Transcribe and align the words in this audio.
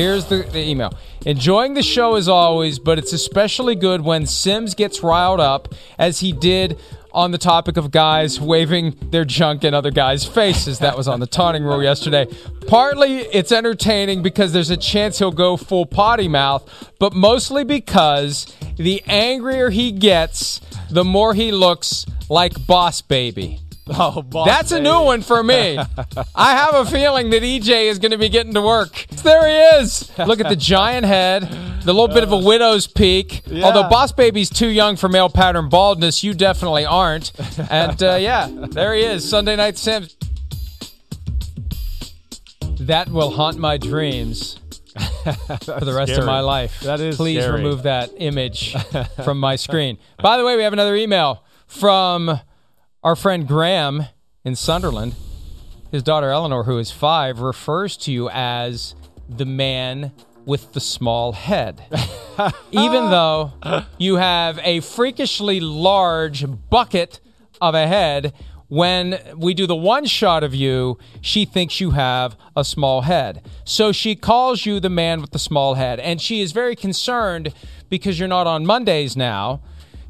Here's 0.00 0.24
the, 0.26 0.48
the 0.50 0.66
email. 0.66 0.94
Enjoying 1.26 1.74
the 1.74 1.82
show 1.82 2.14
as 2.14 2.28
always, 2.28 2.78
but 2.78 2.98
it's 2.98 3.12
especially 3.12 3.74
good 3.74 4.00
when 4.00 4.24
Simms 4.24 4.74
gets 4.74 5.02
riled 5.02 5.40
up, 5.40 5.74
as 5.98 6.20
he 6.20 6.32
did 6.32 6.78
on 7.12 7.32
the 7.32 7.38
topic 7.38 7.76
of 7.76 7.90
guys 7.90 8.40
waving 8.40 8.96
their 9.10 9.24
junk 9.24 9.64
in 9.64 9.74
other 9.74 9.90
guys' 9.90 10.24
faces. 10.24 10.78
That 10.78 10.96
was 10.96 11.06
on 11.08 11.20
the 11.20 11.26
taunting 11.26 11.64
rule 11.64 11.82
yesterday. 11.82 12.26
Partly 12.66 13.18
it's 13.18 13.52
entertaining 13.52 14.22
because 14.22 14.54
there's 14.54 14.70
a 14.70 14.76
chance 14.76 15.18
he'll 15.18 15.32
go 15.32 15.58
full 15.58 15.86
potty 15.86 16.28
mouth, 16.28 16.92
but 16.98 17.12
mostly 17.12 17.64
because 17.64 18.46
the 18.76 19.02
angrier 19.06 19.70
he 19.70 19.92
gets, 19.92 20.62
the 20.88 21.04
more 21.04 21.34
he 21.34 21.52
looks 21.52 22.06
like 22.30 22.66
Boss 22.66 23.02
Baby. 23.02 23.60
Oh, 23.88 24.22
boss 24.22 24.46
That's 24.46 24.72
a 24.72 24.80
new 24.80 25.02
one 25.02 25.22
for 25.22 25.42
me. 25.42 25.78
I 26.34 26.52
have 26.52 26.74
a 26.74 26.84
feeling 26.90 27.30
that 27.30 27.42
EJ 27.42 27.84
is 27.90 27.98
going 27.98 28.12
to 28.12 28.18
be 28.18 28.28
getting 28.28 28.54
to 28.54 28.62
work. 28.62 29.06
There 29.22 29.48
he 29.48 29.82
is. 29.82 30.10
Look 30.18 30.40
at 30.40 30.48
the 30.48 30.56
giant 30.56 31.06
head, 31.06 31.42
the 31.82 31.92
little 31.92 32.08
bit 32.08 32.22
of 32.22 32.32
a 32.32 32.38
widow's 32.38 32.86
peak. 32.86 33.42
Yeah. 33.46 33.66
Although 33.66 33.88
Boss 33.88 34.12
Baby's 34.12 34.50
too 34.50 34.68
young 34.68 34.96
for 34.96 35.08
male 35.08 35.28
pattern 35.28 35.68
baldness, 35.68 36.22
you 36.22 36.34
definitely 36.34 36.84
aren't. 36.84 37.32
And 37.70 38.00
uh, 38.02 38.16
yeah, 38.20 38.48
there 38.50 38.94
he 38.94 39.02
is. 39.02 39.28
Sunday 39.28 39.56
Night 39.56 39.76
Simms. 39.76 40.16
That 42.80 43.08
will 43.10 43.30
haunt 43.30 43.58
my 43.58 43.76
dreams 43.76 44.58
for 45.64 45.84
the 45.84 45.92
rest 45.94 46.12
of 46.12 46.24
my 46.24 46.40
life. 46.40 46.80
That 46.80 47.00
is 47.00 47.16
Please 47.16 47.42
scary. 47.42 47.58
remove 47.58 47.82
that 47.82 48.10
image 48.16 48.74
from 49.24 49.38
my 49.38 49.56
screen. 49.56 49.98
By 50.22 50.38
the 50.38 50.44
way, 50.44 50.56
we 50.56 50.62
have 50.62 50.72
another 50.72 50.96
email 50.96 51.44
from 51.66 52.40
our 53.02 53.16
friend 53.16 53.48
Graham 53.48 54.04
in 54.44 54.54
Sunderland. 54.54 55.14
His 55.90 56.02
daughter 56.02 56.30
Eleanor, 56.30 56.64
who 56.64 56.78
is 56.78 56.90
five, 56.90 57.40
refers 57.40 57.96
to 57.98 58.12
you 58.12 58.28
as 58.30 58.94
the 59.28 59.46
man 59.46 60.12
with 60.44 60.72
the 60.72 60.80
small 60.80 61.32
head. 61.32 61.82
Even 62.72 63.10
though 63.10 63.52
you 63.98 64.16
have 64.16 64.58
a 64.62 64.80
freakishly 64.80 65.60
large 65.60 66.44
bucket 66.68 67.20
of 67.60 67.74
a 67.74 67.86
head, 67.86 68.34
when 68.68 69.18
we 69.36 69.54
do 69.54 69.66
the 69.66 69.74
one 69.74 70.04
shot 70.04 70.44
of 70.44 70.54
you, 70.54 70.98
she 71.20 71.44
thinks 71.44 71.80
you 71.80 71.90
have 71.90 72.36
a 72.54 72.64
small 72.64 73.02
head. 73.02 73.42
So 73.64 73.92
she 73.92 74.14
calls 74.14 74.64
you 74.64 74.78
the 74.78 74.90
man 74.90 75.20
with 75.20 75.30
the 75.30 75.38
small 75.38 75.74
head. 75.74 75.98
And 76.00 76.20
she 76.20 76.40
is 76.40 76.52
very 76.52 76.76
concerned 76.76 77.52
because 77.88 78.18
you're 78.18 78.28
not 78.28 78.46
on 78.46 78.64
Mondays 78.64 79.16
now. 79.16 79.62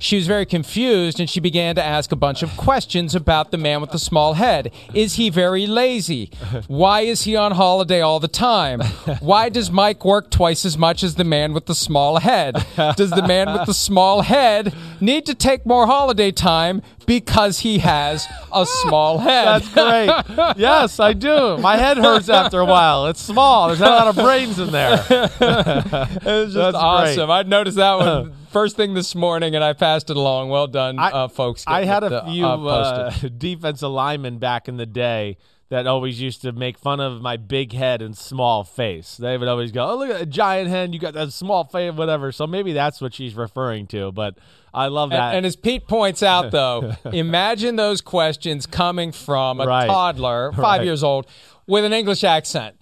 She 0.03 0.17
was 0.17 0.27
very 0.27 0.47
confused 0.47 1.21
and 1.21 1.29
she 1.29 1.41
began 1.41 1.75
to 1.75 1.85
ask 1.85 2.11
a 2.11 2.17
bunch 2.17 2.43
of 2.43 2.57
questions 2.57 3.15
about 3.15 3.51
the 3.51 3.59
man 3.59 3.83
with 3.83 3.91
the 3.91 3.99
small 3.99 4.33
head. 4.33 4.73
Is 4.95 5.15
he 5.17 5.29
very 5.29 5.67
lazy? 5.67 6.31
Why 6.69 7.03
is 7.03 7.23
he 7.23 7.37
on 7.37 7.53
holiday 7.53 8.01
all 8.01 8.19
the 8.19 8.27
time? 8.27 8.81
Why 9.21 9.51
does 9.51 9.71
Mike 9.71 10.03
work 10.03 10.31
twice 10.31 10.65
as 10.65 10.79
much 10.79 11.03
as 11.03 11.17
the 11.17 11.25
man 11.25 11.53
with 11.53 11.67
the 11.67 11.75
small 11.75 12.19
head? 12.19 12.55
Does 12.97 13.11
the 13.11 13.27
man 13.27 13.53
with 13.53 13.67
the 13.67 13.75
small 13.75 14.23
head 14.23 14.75
need 15.03 15.27
to 15.27 15.35
take 15.35 15.67
more 15.67 15.87
holiday 15.87 16.31
time 16.33 16.81
because 17.11 17.59
he 17.59 17.79
has 17.81 18.25
a 18.53 18.65
small 18.65 19.19
head? 19.27 19.63
That's 19.63 19.69
great. 19.75 20.57
yes, 20.57 21.01
I 21.01 21.13
do. 21.13 21.59
My 21.59 21.77
head 21.77 21.99
hurts 21.99 22.29
after 22.29 22.61
a 22.61 22.65
while. 22.65 23.07
It's 23.07 23.21
small. 23.21 23.67
There's 23.67 23.81
not 23.81 23.91
a 23.91 24.05
lot 24.05 24.09
of 24.09 24.15
brains 24.25 24.61
in 24.61 24.71
there. 24.71 25.05
It 25.11 26.25
was 26.25 26.55
just 26.55 26.55
That's 26.55 26.77
awesome. 26.77 27.27
great. 27.27 27.31
I'd 27.31 27.49
noticed 27.49 27.77
that 27.79 27.99
one 27.99 28.33
first 28.51 28.77
thing 28.77 28.95
this 28.95 29.15
morning 29.17 29.55
and 29.57 29.65
I 29.65 29.73
passed 29.73 30.09
it 30.11 30.17
along. 30.17 30.51
Well 30.51 30.69
done, 30.69 30.99
I- 31.01 31.11
uh, 31.11 31.29
folks. 31.29 31.65
I 31.67 31.85
had 31.85 32.05
a 32.05 32.07
it, 32.07 32.13
uh, 32.13 32.25
few 32.31 32.47
uh, 32.47 32.59
uh, 32.69 33.29
defensive 33.37 33.91
linemen 33.91 34.39
back 34.39 34.69
in 34.69 34.77
the 34.77 34.87
day 34.87 35.37
that 35.71 35.87
always 35.87 36.21
used 36.21 36.43
to 36.43 36.53
make 36.53 36.77
fun 36.79 37.01
of 37.01 37.23
my 37.23 37.37
big 37.37 37.73
head 37.73 38.03
and 38.03 38.17
small 38.17 38.65
face. 38.65 39.17
They 39.17 39.39
would 39.39 39.49
always 39.49 39.73
go, 39.73 39.89
"Oh, 39.89 39.97
look 39.97 40.11
at 40.11 40.19
that 40.19 40.29
giant 40.31 40.69
head! 40.69 40.93
You 40.93 41.01
got 41.01 41.15
that 41.15 41.33
small 41.33 41.65
face, 41.65 41.93
whatever." 41.93 42.31
So 42.33 42.47
maybe 42.47 42.73
that's 42.73 43.01
what 43.01 43.15
she's 43.15 43.35
referring 43.35 43.87
to. 43.89 44.13
But 44.13 44.37
I 44.75 44.89
love 44.89 45.11
that. 45.11 45.29
And, 45.29 45.39
and 45.39 45.47
as 45.47 45.57
Pete 45.57 45.87
points 45.89 46.23
out, 46.23 46.51
though, 46.53 46.95
imagine 47.13 47.77
those 47.77 48.01
questions 48.01 48.67
coming 48.67 49.13
from 49.13 49.61
a 49.61 49.67
Right. 49.67 49.87
toddler, 49.87 50.53
five 50.53 50.63
Right. 50.81 50.85
years 50.85 51.03
old, 51.05 51.27
with 51.67 51.85
an 51.85 51.93
English 51.93 52.25
accent. 52.25 52.77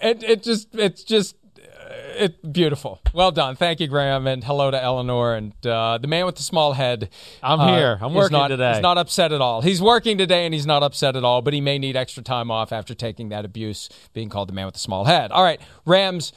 It 0.00 0.22
it 0.22 0.42
just 0.42 0.74
it's 0.74 1.04
just 1.04 1.36
it's 1.92 2.36
beautiful. 2.38 3.00
Well 3.12 3.30
done, 3.30 3.56
thank 3.56 3.80
you, 3.80 3.86
Graham, 3.86 4.26
and 4.26 4.42
hello 4.42 4.70
to 4.70 4.82
Eleanor 4.82 5.34
and 5.34 5.66
uh, 5.66 5.98
the 5.98 6.08
man 6.08 6.26
with 6.26 6.36
the 6.36 6.42
small 6.42 6.72
head. 6.72 7.10
I'm 7.42 7.60
uh, 7.60 7.76
here. 7.76 7.98
I'm 8.00 8.14
working 8.14 8.38
not, 8.38 8.48
today. 8.48 8.74
He's 8.74 8.82
not 8.82 8.98
upset 8.98 9.32
at 9.32 9.40
all. 9.40 9.60
He's 9.62 9.82
working 9.82 10.18
today, 10.18 10.44
and 10.44 10.54
he's 10.54 10.66
not 10.66 10.82
upset 10.82 11.16
at 11.16 11.24
all. 11.24 11.42
But 11.42 11.54
he 11.54 11.60
may 11.60 11.78
need 11.78 11.96
extra 11.96 12.22
time 12.22 12.50
off 12.50 12.72
after 12.72 12.94
taking 12.94 13.28
that 13.30 13.44
abuse, 13.44 13.88
being 14.12 14.28
called 14.28 14.48
the 14.48 14.52
man 14.52 14.66
with 14.66 14.74
the 14.74 14.80
small 14.80 15.04
head. 15.04 15.30
All 15.32 15.42
right, 15.42 15.60
Rams 15.84 16.32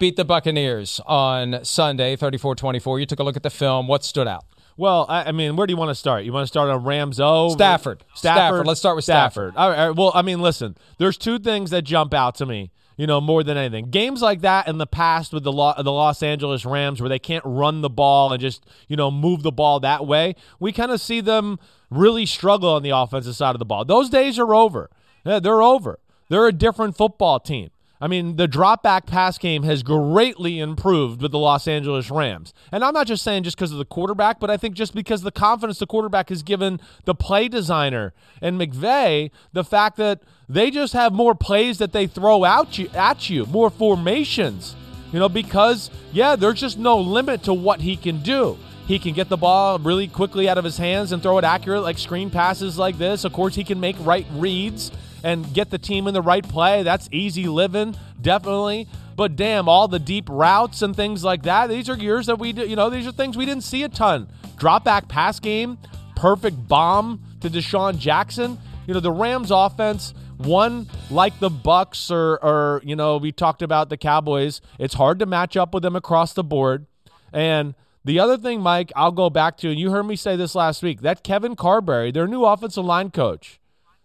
beat 0.00 0.16
the 0.16 0.24
Buccaneers 0.24 1.00
on 1.06 1.64
Sunday, 1.64 2.16
34-24. 2.16 2.98
You 2.98 3.06
took 3.06 3.20
a 3.20 3.22
look 3.22 3.36
at 3.36 3.42
the 3.42 3.50
film. 3.50 3.86
What 3.86 4.04
stood 4.04 4.26
out? 4.26 4.44
Well, 4.76 5.06
I, 5.08 5.24
I 5.24 5.32
mean, 5.32 5.56
where 5.56 5.66
do 5.66 5.72
you 5.72 5.76
want 5.76 5.90
to 5.90 5.94
start? 5.94 6.24
You 6.24 6.32
want 6.32 6.44
to 6.44 6.48
start 6.48 6.70
on 6.70 6.82
Rams 6.82 7.20
O? 7.20 7.50
Stafford. 7.50 8.04
Stafford. 8.14 8.66
Let's 8.66 8.80
start 8.80 8.96
with 8.96 9.04
Stafford. 9.04 9.54
All 9.56 9.68
right, 9.68 9.78
all 9.78 9.88
right. 9.88 9.96
Well, 9.96 10.12
I 10.14 10.22
mean, 10.22 10.40
listen, 10.40 10.76
there's 10.98 11.18
two 11.18 11.38
things 11.38 11.70
that 11.70 11.82
jump 11.82 12.14
out 12.14 12.34
to 12.36 12.46
me, 12.46 12.72
you 12.96 13.06
know, 13.06 13.20
more 13.20 13.42
than 13.42 13.56
anything. 13.56 13.90
Games 13.90 14.22
like 14.22 14.40
that 14.42 14.68
in 14.68 14.78
the 14.78 14.86
past 14.86 15.32
with 15.32 15.44
the, 15.44 15.52
Lo- 15.52 15.74
the 15.76 15.92
Los 15.92 16.22
Angeles 16.22 16.64
Rams 16.64 17.00
where 17.00 17.08
they 17.08 17.18
can't 17.18 17.44
run 17.44 17.80
the 17.80 17.90
ball 17.90 18.32
and 18.32 18.40
just, 18.40 18.64
you 18.88 18.96
know, 18.96 19.10
move 19.10 19.42
the 19.42 19.52
ball 19.52 19.80
that 19.80 20.06
way, 20.06 20.34
we 20.60 20.72
kind 20.72 20.92
of 20.92 21.00
see 21.00 21.20
them 21.20 21.58
really 21.90 22.26
struggle 22.26 22.70
on 22.70 22.82
the 22.82 22.90
offensive 22.90 23.36
side 23.36 23.54
of 23.54 23.58
the 23.58 23.64
ball. 23.64 23.84
Those 23.84 24.10
days 24.10 24.38
are 24.38 24.54
over. 24.54 24.90
Yeah, 25.24 25.40
they're 25.40 25.62
over. 25.62 25.98
They're 26.28 26.46
a 26.46 26.52
different 26.52 26.96
football 26.96 27.40
team. 27.40 27.70
I 28.02 28.08
mean, 28.08 28.34
the 28.34 28.48
drop 28.48 28.82
back 28.82 29.06
pass 29.06 29.38
game 29.38 29.62
has 29.62 29.84
greatly 29.84 30.58
improved 30.58 31.22
with 31.22 31.30
the 31.30 31.38
Los 31.38 31.68
Angeles 31.68 32.10
Rams. 32.10 32.52
And 32.72 32.82
I'm 32.84 32.94
not 32.94 33.06
just 33.06 33.22
saying 33.22 33.44
just 33.44 33.56
because 33.56 33.70
of 33.70 33.78
the 33.78 33.84
quarterback, 33.84 34.40
but 34.40 34.50
I 34.50 34.56
think 34.56 34.74
just 34.74 34.92
because 34.92 35.22
the 35.22 35.30
confidence 35.30 35.78
the 35.78 35.86
quarterback 35.86 36.30
has 36.30 36.42
given 36.42 36.80
the 37.04 37.14
play 37.14 37.46
designer 37.46 38.12
and 38.40 38.60
McVay, 38.60 39.30
the 39.52 39.62
fact 39.62 39.98
that 39.98 40.20
they 40.48 40.68
just 40.68 40.94
have 40.94 41.12
more 41.12 41.36
plays 41.36 41.78
that 41.78 41.92
they 41.92 42.08
throw 42.08 42.42
out 42.42 42.76
you, 42.76 42.88
at 42.92 43.30
you, 43.30 43.46
more 43.46 43.70
formations. 43.70 44.74
You 45.12 45.20
know, 45.20 45.28
because, 45.28 45.88
yeah, 46.12 46.34
there's 46.34 46.58
just 46.58 46.78
no 46.78 46.98
limit 46.98 47.44
to 47.44 47.54
what 47.54 47.82
he 47.82 47.96
can 47.96 48.20
do. 48.20 48.58
He 48.88 48.98
can 48.98 49.12
get 49.12 49.28
the 49.28 49.36
ball 49.36 49.78
really 49.78 50.08
quickly 50.08 50.48
out 50.48 50.58
of 50.58 50.64
his 50.64 50.76
hands 50.76 51.12
and 51.12 51.22
throw 51.22 51.38
it 51.38 51.44
accurate, 51.44 51.84
like 51.84 51.98
screen 51.98 52.30
passes 52.30 52.76
like 52.76 52.98
this. 52.98 53.22
Of 53.22 53.32
course, 53.32 53.54
he 53.54 53.62
can 53.62 53.78
make 53.78 53.94
right 54.00 54.26
reads 54.32 54.90
and 55.22 55.52
get 55.54 55.70
the 55.70 55.78
team 55.78 56.06
in 56.06 56.14
the 56.14 56.22
right 56.22 56.46
play. 56.46 56.82
That's 56.82 57.08
easy 57.12 57.46
living, 57.46 57.96
definitely. 58.20 58.88
But 59.16 59.36
damn, 59.36 59.68
all 59.68 59.88
the 59.88 59.98
deep 59.98 60.28
routes 60.28 60.82
and 60.82 60.96
things 60.96 61.22
like 61.22 61.42
that, 61.42 61.68
these 61.68 61.88
are 61.88 61.96
years 61.96 62.26
that 62.26 62.38
we, 62.38 62.52
you 62.52 62.76
know, 62.76 62.90
these 62.90 63.06
are 63.06 63.12
things 63.12 63.36
we 63.36 63.46
didn't 63.46 63.64
see 63.64 63.82
a 63.82 63.88
ton. 63.88 64.28
Drop 64.56 64.84
back 64.84 65.08
pass 65.08 65.38
game, 65.38 65.78
perfect 66.16 66.68
bomb 66.68 67.22
to 67.40 67.50
DeSean 67.50 67.98
Jackson. 67.98 68.58
You 68.86 68.94
know, 68.94 69.00
the 69.00 69.12
Rams 69.12 69.50
offense, 69.50 70.14
one 70.38 70.88
like 71.10 71.38
the 71.38 71.50
Bucks 71.50 72.10
or 72.10 72.38
or 72.42 72.80
you 72.84 72.96
know, 72.96 73.18
we 73.18 73.32
talked 73.32 73.62
about 73.62 73.90
the 73.90 73.96
Cowboys, 73.96 74.60
it's 74.78 74.94
hard 74.94 75.18
to 75.20 75.26
match 75.26 75.56
up 75.56 75.74
with 75.74 75.82
them 75.82 75.96
across 75.96 76.32
the 76.32 76.44
board. 76.44 76.86
And 77.32 77.74
the 78.04 78.18
other 78.18 78.36
thing, 78.36 78.60
Mike, 78.60 78.90
I'll 78.96 79.12
go 79.12 79.30
back 79.30 79.56
to, 79.58 79.70
and 79.70 79.78
you 79.78 79.90
heard 79.90 80.04
me 80.04 80.16
say 80.16 80.34
this 80.34 80.54
last 80.54 80.82
week, 80.82 81.02
that 81.02 81.22
Kevin 81.22 81.54
Carberry, 81.54 82.10
their 82.10 82.26
new 82.26 82.44
offensive 82.44 82.84
line 82.84 83.10
coach. 83.10 83.60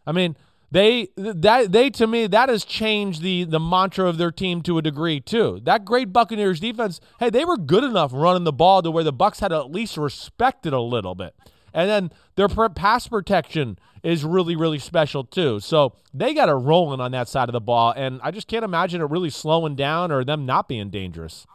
I 0.05 0.11
mean, 0.11 0.37
they 0.69 1.09
that 1.15 1.71
they 1.71 1.89
to 1.91 2.07
me 2.07 2.27
that 2.27 2.49
has 2.49 2.65
changed 2.65 3.21
the 3.21 3.45
the 3.45 3.59
mantra 3.59 4.07
of 4.07 4.17
their 4.17 4.31
team 4.31 4.61
to 4.63 4.77
a 4.77 4.81
degree 4.81 5.19
too. 5.19 5.61
That 5.63 5.85
great 5.85 6.11
Buccaneers 6.11 6.59
defense, 6.59 6.99
hey, 7.19 7.29
they 7.29 7.45
were 7.45 7.57
good 7.57 7.83
enough 7.83 8.11
running 8.13 8.43
the 8.43 8.51
ball 8.51 8.81
to 8.81 8.91
where 8.91 9.03
the 9.03 9.13
Bucks 9.13 9.39
had 9.39 9.49
to 9.49 9.57
at 9.57 9.71
least 9.71 9.97
respect 9.97 10.65
it 10.65 10.73
a 10.73 10.81
little 10.81 11.15
bit. 11.15 11.35
And 11.73 11.89
then 11.89 12.11
their 12.35 12.47
pass 12.47 13.07
protection 13.07 13.77
is 14.03 14.23
really, 14.23 14.55
really 14.55 14.79
special 14.79 15.23
too. 15.23 15.59
So 15.59 15.93
they 16.13 16.33
got 16.33 16.49
it 16.49 16.53
rolling 16.53 16.99
on 16.99 17.11
that 17.11 17.29
side 17.29 17.49
of 17.49 17.53
the 17.53 17.61
ball. 17.61 17.93
And 17.95 18.19
I 18.23 18.31
just 18.31 18.47
can't 18.47 18.65
imagine 18.65 19.01
it 19.01 19.09
really 19.09 19.29
slowing 19.29 19.75
down 19.75 20.11
or 20.11 20.23
them 20.23 20.45
not 20.45 20.67
being 20.67 20.89
dangerous. 20.89 21.45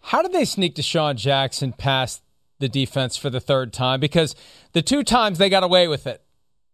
How 0.00 0.22
did 0.22 0.32
they 0.32 0.44
sneak 0.44 0.74
DeSean 0.74 1.16
Jackson 1.16 1.72
past 1.72 2.22
the 2.58 2.68
defense 2.68 3.16
for 3.16 3.30
the 3.30 3.40
third 3.40 3.72
time? 3.72 4.00
Because 4.00 4.34
the 4.72 4.82
two 4.82 5.02
times 5.02 5.38
they 5.38 5.48
got 5.48 5.62
away 5.62 5.88
with 5.88 6.06
it 6.06 6.22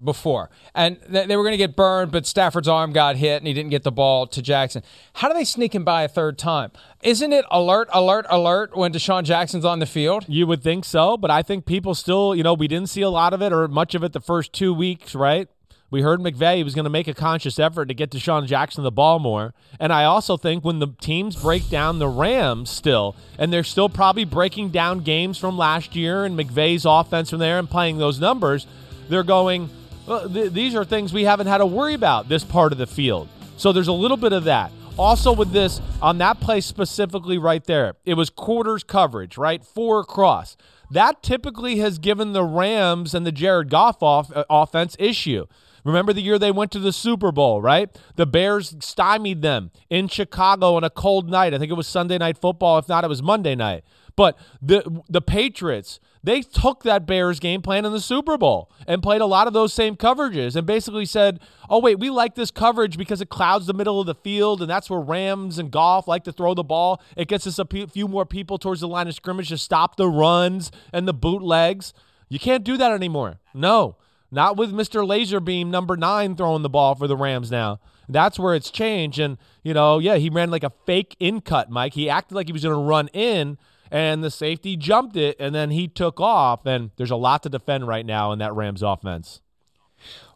before. 0.02 0.50
And 0.75 0.99
th- 1.11 1.29
they 1.29 1.37
were 1.37 1.43
going 1.43 1.52
to 1.52 1.58
get 1.58 1.76
burned, 1.76 2.11
but 2.11 2.26
Stafford's 2.26 2.69
arm 2.69 2.93
got 2.93 3.17
hit 3.17 3.38
and 3.38 3.47
he 3.47 3.52
didn't 3.52 3.70
get 3.70 3.82
the 3.82 3.93
ball 3.93 4.26
to 4.29 4.43
Jackson. 4.43 4.82
How 5.14 5.29
do 5.29 5.35
they 5.35 5.44
sneak 5.44 5.75
him 5.75 5.85
by 5.85 6.02
a 6.02 6.08
third 6.08 6.38
time? 6.38 6.70
Isn't 7.02 7.32
it 7.32 7.44
alert, 7.50 7.88
alert, 7.93 8.26
alert 8.29 8.76
when 8.76 8.93
DeSean 8.93 9.25
Jackson's 9.25 9.64
on 9.64 9.79
the 9.79 9.87
field? 9.87 10.25
You 10.29 10.47
would 10.47 10.62
think 10.62 10.85
so, 10.85 11.17
but 11.17 11.31
I 11.31 11.43
think 11.43 11.67
people 11.67 11.94
still, 11.94 12.35
you 12.35 12.43
know, 12.43 12.55
we 12.55 12.69
didn't 12.69 12.88
see 12.88 13.02
a 13.02 13.11
lot 13.11 13.32
of 13.32 13.43
it 13.43 13.52
or 13.52 13.69
much 13.69 13.94
of 13.94 14.02
it 14.05 14.12
the 14.12 14.20
first 14.20 14.52
two 14.52 14.73
weeks, 14.73 15.14
right? 15.14 15.49
We 15.91 16.03
heard 16.03 16.20
McVay 16.20 16.62
was 16.62 16.76
going 16.76 16.85
to 16.85 16.91
make 16.91 17.08
a 17.08 17.14
conscious 17.14 17.58
effort 17.58 17.87
to 17.87 17.94
get 17.94 18.11
DeSean 18.11 18.46
Jackson 18.46 18.85
the 18.85 18.93
ball 18.93 19.19
more. 19.19 19.55
And 19.81 19.93
I 19.93 20.05
also 20.05 20.37
think 20.37 20.64
when 20.64 20.79
the 20.79 20.94
teams 21.00 21.35
break 21.35 21.69
down 21.69 21.99
the 21.99 22.08
Rams 22.08 22.70
still, 22.70 23.17
and 23.38 23.53
they're 23.53 23.64
still 23.64 23.88
probably 23.88 24.25
breaking 24.25 24.70
down 24.70 25.00
games 25.00 25.37
from 25.37 25.58
last 25.58 25.96
year 25.96 26.25
and 26.25 26.38
McVay's 26.38 26.85
offense 26.85 27.31
from 27.31 27.41
there 27.41 27.58
and 27.58 27.69
playing 27.69 27.99
those 27.99 28.20
numbers, 28.20 28.67
they're 29.08 29.25
going– 29.25 29.69
well, 30.10 30.28
th- 30.28 30.52
these 30.52 30.74
are 30.74 30.84
things 30.84 31.12
we 31.12 31.22
haven't 31.22 31.46
had 31.46 31.58
to 31.58 31.66
worry 31.66 31.94
about 31.94 32.28
this 32.28 32.42
part 32.42 32.72
of 32.72 32.78
the 32.78 32.86
field. 32.86 33.28
So 33.56 33.72
there's 33.72 33.86
a 33.86 33.92
little 33.92 34.16
bit 34.16 34.32
of 34.32 34.42
that. 34.44 34.72
Also, 34.98 35.32
with 35.32 35.52
this, 35.52 35.80
on 36.02 36.18
that 36.18 36.40
play 36.40 36.60
specifically 36.60 37.38
right 37.38 37.62
there, 37.62 37.94
it 38.04 38.14
was 38.14 38.28
quarters 38.28 38.82
coverage, 38.82 39.38
right? 39.38 39.64
Four 39.64 40.00
across. 40.00 40.56
That 40.90 41.22
typically 41.22 41.76
has 41.76 41.98
given 42.00 42.32
the 42.32 42.42
Rams 42.42 43.14
and 43.14 43.24
the 43.24 43.30
Jared 43.30 43.70
Goff 43.70 44.02
off, 44.02 44.34
uh, 44.34 44.44
offense 44.50 44.96
issue. 44.98 45.46
Remember 45.84 46.12
the 46.12 46.22
year 46.22 46.40
they 46.40 46.50
went 46.50 46.72
to 46.72 46.80
the 46.80 46.92
Super 46.92 47.30
Bowl, 47.30 47.62
right? 47.62 47.88
The 48.16 48.26
Bears 48.26 48.74
stymied 48.80 49.42
them 49.42 49.70
in 49.88 50.08
Chicago 50.08 50.74
on 50.74 50.82
a 50.82 50.90
cold 50.90 51.30
night. 51.30 51.54
I 51.54 51.58
think 51.58 51.70
it 51.70 51.76
was 51.76 51.86
Sunday 51.86 52.18
night 52.18 52.36
football. 52.36 52.78
If 52.78 52.88
not, 52.88 53.04
it 53.04 53.08
was 53.08 53.22
Monday 53.22 53.54
night. 53.54 53.84
But 54.16 54.36
the 54.60 55.02
the 55.08 55.22
Patriots, 55.22 56.00
they 56.22 56.43
took 56.43 56.82
that 56.82 57.06
Bears 57.06 57.40
game 57.40 57.62
plan 57.62 57.84
in 57.84 57.93
the 57.93 58.00
Super 58.00 58.37
Bowl 58.37 58.70
and 58.87 59.02
played 59.02 59.20
a 59.20 59.26
lot 59.26 59.46
of 59.46 59.52
those 59.52 59.72
same 59.72 59.96
coverages 59.96 60.55
and 60.55 60.67
basically 60.67 61.06
said, 61.06 61.40
"Oh 61.69 61.78
wait, 61.81 61.99
we 61.99 62.11
like 62.11 62.34
this 62.34 62.50
coverage 62.50 62.99
because 62.99 63.20
it 63.20 63.31
clouds 63.31 63.67
the 63.67 63.72
middle 63.72 64.00
of 64.00 64.06
the 64.06 64.14
field 64.14 64.61
and 64.61 64.70
that's 64.70 64.90
where 64.90 65.00
Rams 65.00 65.58
and 65.58 65.70
Goff 65.70 66.06
like 66.06 66.25
to 66.25 66.32
throw 66.32 66.55
the 66.55 66.62
ball. 66.62 67.00
It 67.17 67.28
gets 67.28 67.46
us 67.46 67.58
a 67.58 67.64
few 67.64 68.06
more 68.06 68.26
people 68.26 68.58
towards 68.58 68.81
the 68.81 68.88
line 68.88 69.08
of 69.08 69.14
scrimmage 69.14 69.49
to 69.49 69.58
stop 69.58 69.96
the 69.96 70.08
runs 70.08 70.70
and 70.93 71.08
the 71.08 71.14
bootlegs. 71.14 71.94
You 72.28 72.38
can't 72.38 72.64
do 72.64 72.76
that 72.76 72.93
anymore. 72.93 73.40
No, 73.55 73.96
not 74.31 74.56
with 74.56 74.72
Mr. 74.72 75.06
Laserbeam 75.06 75.69
number 75.69 75.96
9 75.96 76.37
throwing 76.37 76.62
the 76.62 76.69
ball 76.69 76.94
for 76.94 77.06
the 77.06 77.17
Rams 77.17 77.50
now." 77.50 77.81
That's 78.12 78.40
where 78.40 78.56
it's 78.56 78.72
changed 78.72 79.20
and, 79.20 79.38
you 79.62 79.72
know, 79.72 80.00
yeah, 80.00 80.17
he 80.17 80.31
ran 80.31 80.50
like 80.50 80.64
a 80.64 80.72
fake 80.84 81.14
in 81.20 81.40
cut, 81.40 81.70
Mike. 81.70 81.94
He 81.94 82.11
acted 82.11 82.34
like 82.34 82.49
he 82.49 82.52
was 82.52 82.64
going 82.64 82.75
to 82.75 82.81
run 82.81 83.08
in 83.12 83.56
and 83.90 84.22
the 84.22 84.31
safety 84.31 84.76
jumped 84.76 85.16
it, 85.16 85.37
and 85.40 85.54
then 85.54 85.70
he 85.70 85.88
took 85.88 86.20
off. 86.20 86.66
And 86.66 86.90
there's 86.96 87.10
a 87.10 87.16
lot 87.16 87.42
to 87.44 87.48
defend 87.48 87.88
right 87.88 88.06
now 88.06 88.32
in 88.32 88.38
that 88.38 88.54
Rams 88.54 88.82
offense. 88.82 89.40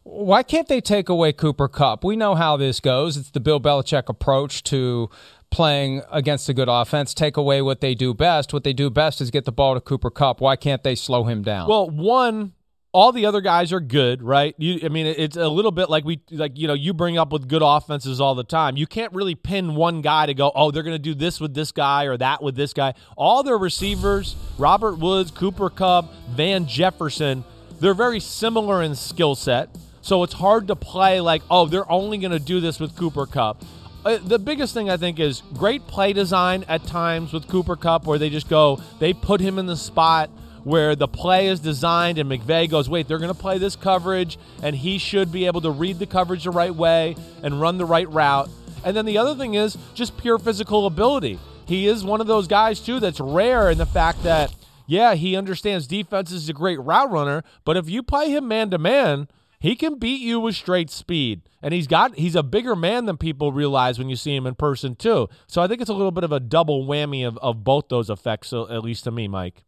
Why 0.03 0.43
can't 0.43 0.69
they 0.69 0.83
take 0.83 1.09
away 1.09 1.33
Cooper 1.33 1.67
Kupp? 1.67 2.05
We 2.05 2.15
know 2.15 2.35
how 2.35 2.59
this 2.59 2.79
goes. 2.79 3.17
It's 3.17 3.31
the 3.31 3.41
Bill 3.41 3.59
Belichick 3.59 4.09
approach 4.09 4.63
to 4.65 5.09
playing 5.51 6.03
against 6.11 6.49
a 6.49 6.55
good 6.55 6.69
offense. 6.69 7.15
Take 7.15 7.39
away 7.39 7.63
what 7.63 7.81
they 7.81 7.95
do 7.95 8.13
best. 8.13 8.53
What 8.53 8.65
they 8.65 8.75
do 8.75 8.91
best 8.91 9.21
is 9.23 9.31
get 9.31 9.47
the 9.47 9.53
ball 9.53 9.75
to 9.75 9.81
Cooper 9.81 10.11
Kupp. 10.11 10.41
Why 10.41 10.57
can't 10.57 10.83
they 10.83 10.95
slow 10.95 11.25
him 11.25 11.43
down? 11.43 11.69
Well, 11.69 11.89
one, 11.89 12.53
all 12.95 13.11
the 13.11 13.27
other 13.27 13.41
guys 13.41 13.73
are 13.73 13.81
good, 13.81 14.23
right? 14.23 14.55
You, 14.57 14.79
I 14.85 14.89
mean, 14.89 15.07
it's 15.07 15.37
a 15.37 15.49
little 15.49 15.73
bit 15.73 15.91
like 15.91 16.05
we, 16.05 16.21
like 16.31 16.57
you 16.57 16.69
know, 16.69 16.75
you 16.75 16.95
bring 16.95 17.19
up 17.19 17.33
with 17.33 17.49
good 17.49 17.61
offenses 17.61 18.21
all 18.21 18.37
the 18.37 18.45
time. 18.45 18.77
You 18.77 18.87
can't 18.87 19.13
really 19.13 19.35
pin 19.35 19.75
one 19.75 20.01
guy 20.01 20.27
to 20.27 20.33
go, 20.33 20.53
oh, 20.55 20.71
they're 20.71 20.85
going 20.85 20.95
to 20.95 21.03
do 21.03 21.13
this 21.13 21.41
with 21.41 21.55
this 21.55 21.73
guy 21.73 22.05
or 22.05 22.17
that 22.17 22.41
with 22.41 22.55
this 22.55 22.73
guy. 22.73 22.95
All 23.17 23.43
their 23.43 23.59
receivers, 23.59 24.37
Robert 24.59 24.99
Woods, 24.99 25.33
Cooper 25.33 25.71
Kupp, 25.71 26.15
Van 26.31 26.69
Jefferson, 26.69 27.43
they're 27.81 27.95
very 27.95 28.21
similar 28.21 28.81
in 28.81 28.95
skill 28.95 29.35
set. 29.35 29.71
So 30.01 30.23
it's 30.23 30.35
hard 30.35 30.69
to 30.69 30.77
play 30.77 31.21
like, 31.21 31.43
oh, 31.51 31.67
they're 31.67 31.91
only 31.91 32.19
going 32.19 32.31
to 32.31 32.39
do 32.39 32.61
this 32.61 32.79
with 32.79 32.95
Cooper 32.95 33.27
Kupp. 33.27 33.65
Uh, 34.05 34.19
the 34.19 34.39
biggest 34.39 34.73
thing 34.73 34.89
I 34.89 34.99
think 34.99 35.19
is 35.19 35.43
great 35.55 35.85
play 35.89 36.13
design 36.13 36.65
at 36.69 36.87
times 36.87 37.33
with 37.33 37.49
Cooper 37.49 37.75
Kupp, 37.75 38.07
where 38.07 38.19
they 38.19 38.31
just 38.31 38.49
go, 38.49 38.81
they 39.01 39.13
put 39.13 39.41
him 39.41 39.59
in 39.59 39.67
the 39.67 39.77
spot 39.77 40.31
where 40.65 40.97
the 40.97 41.07
play 41.07 41.47
is 41.47 41.61
designed 41.61 42.19
and 42.19 42.29
McVay 42.29 42.69
goes, 42.69 42.89
wait, 42.89 43.07
they're 43.07 43.19
going 43.19 43.33
to 43.33 43.39
play 43.39 43.59
this 43.59 43.77
coverage 43.77 44.39
and 44.63 44.75
he 44.75 44.99
should 44.99 45.31
be 45.31 45.47
able 45.47 45.61
to 45.61 45.71
read 45.71 45.99
the 45.99 46.07
coverage 46.07 46.45
the 46.45 46.51
right 46.51 46.75
way 46.75 47.15
and 47.43 47.61
run 47.61 47.79
the 47.79 47.85
right 47.85 48.11
route. 48.11 48.49
And 48.85 48.97
then 48.97 49.05
the 49.07 49.19
other 49.19 49.35
thing 49.35 49.55
is 49.55 49.79
just 49.95 50.17
pure 50.17 50.39
physical 50.39 50.87
ability. 50.87 51.39
He 51.67 51.87
is 51.87 52.05
one 52.05 52.21
of 52.21 52.27
those 52.27 52.47
guys, 52.47 52.81
too, 52.81 53.01
that's 53.01 53.21
rare 53.21 53.71
in 53.71 53.79
the 53.79 53.87
fact 53.87 54.23
that, 54.25 54.55
yeah, 54.87 55.15
he 55.15 55.37
understands 55.37 55.87
defense 55.87 56.31
is 56.31 56.49
a 56.49 56.53
great 56.53 56.81
route 56.81 57.11
runner, 57.11 57.43
but 57.65 57.77
if 57.77 57.89
you 57.89 58.03
play 58.03 58.31
him 58.31 58.47
man 58.49 58.71
to 58.71 58.79
man, 58.79 59.29
he 59.59 59.77
can 59.77 59.99
beat 59.99 60.21
you 60.21 60.41
with 60.41 60.57
straight 60.57 60.91
speed. 60.91 61.41
And 61.63 61.73
he's 61.73 61.87
got 61.87 62.17
he's 62.17 62.35
a 62.35 62.43
bigger 62.43 62.77
man 62.77 63.07
than 63.07 63.17
people 63.17 63.51
realize 63.51 63.99
when 63.99 64.11
you 64.11 64.17
see 64.17 64.37
him 64.37 64.47
in 64.47 64.57
person 64.57 64.95
too. 64.95 65.31
So 65.47 65.63
I 65.63 65.67
think 65.67 65.81
it's 65.81 65.89
a 65.89 65.95
little 65.95 66.11
bit 66.11 66.25
of 66.25 66.33
a 66.33 66.41
double 66.41 66.87
whammy 66.87 67.27
of, 67.27 67.39
of 67.39 67.65
both 67.65 67.89
those 67.89 68.11
effects, 68.11 68.53
at 68.53 68.85
least 68.85 69.05
to 69.05 69.11
me, 69.11 69.27
Mike. 69.27 69.65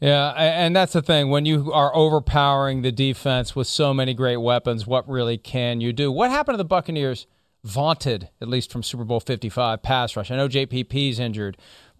Yeah, 0.00 0.30
and 0.30 0.76
that's 0.76 0.92
the 0.92 1.02
thing. 1.02 1.28
When 1.28 1.44
you 1.44 1.72
are 1.72 1.94
overpowering 1.94 2.82
the 2.82 2.92
defense 2.92 3.56
with 3.56 3.66
so 3.66 3.92
many 3.92 4.14
great 4.14 4.36
weapons, 4.36 4.86
what 4.86 5.08
really 5.08 5.38
can 5.38 5.80
you 5.80 5.92
do? 5.92 6.12
What 6.12 6.30
happened 6.30 6.54
to 6.54 6.58
the 6.58 6.64
Buccaneers' 6.64 7.26
vaunted, 7.64 8.28
at 8.40 8.48
least 8.48 8.70
from 8.70 8.84
Super 8.84 9.04
Bowl 9.04 9.18
55, 9.18 9.82
pass 9.82 10.16
rush? 10.16 10.30
I 10.30 10.36
know 10.36 10.48
JPP's 10.48 11.18
injured, 11.18 11.56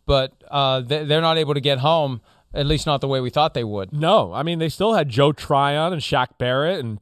but 0.06 0.32
uh, 0.48 0.80
they're 0.80 1.20
not 1.20 1.38
able 1.38 1.54
to 1.54 1.60
get 1.60 1.78
home, 1.78 2.20
at 2.54 2.66
least 2.66 2.86
not 2.86 3.00
the 3.00 3.08
way 3.08 3.20
we 3.20 3.30
thought 3.30 3.54
they 3.54 3.64
would. 3.64 3.92
No, 3.92 4.32
I 4.32 4.44
mean, 4.44 4.60
they 4.60 4.68
still 4.68 4.94
had 4.94 5.08
Joe 5.08 5.32
Tryon 5.32 5.92
and 5.92 6.00
Shaq 6.00 6.38
Barrett 6.38 6.78
and 6.78 7.00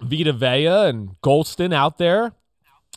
Vita 0.00 0.32
Vea 0.32 0.66
and 0.66 1.20
Gholston 1.22 1.74
out 1.74 1.98
there. 1.98 2.32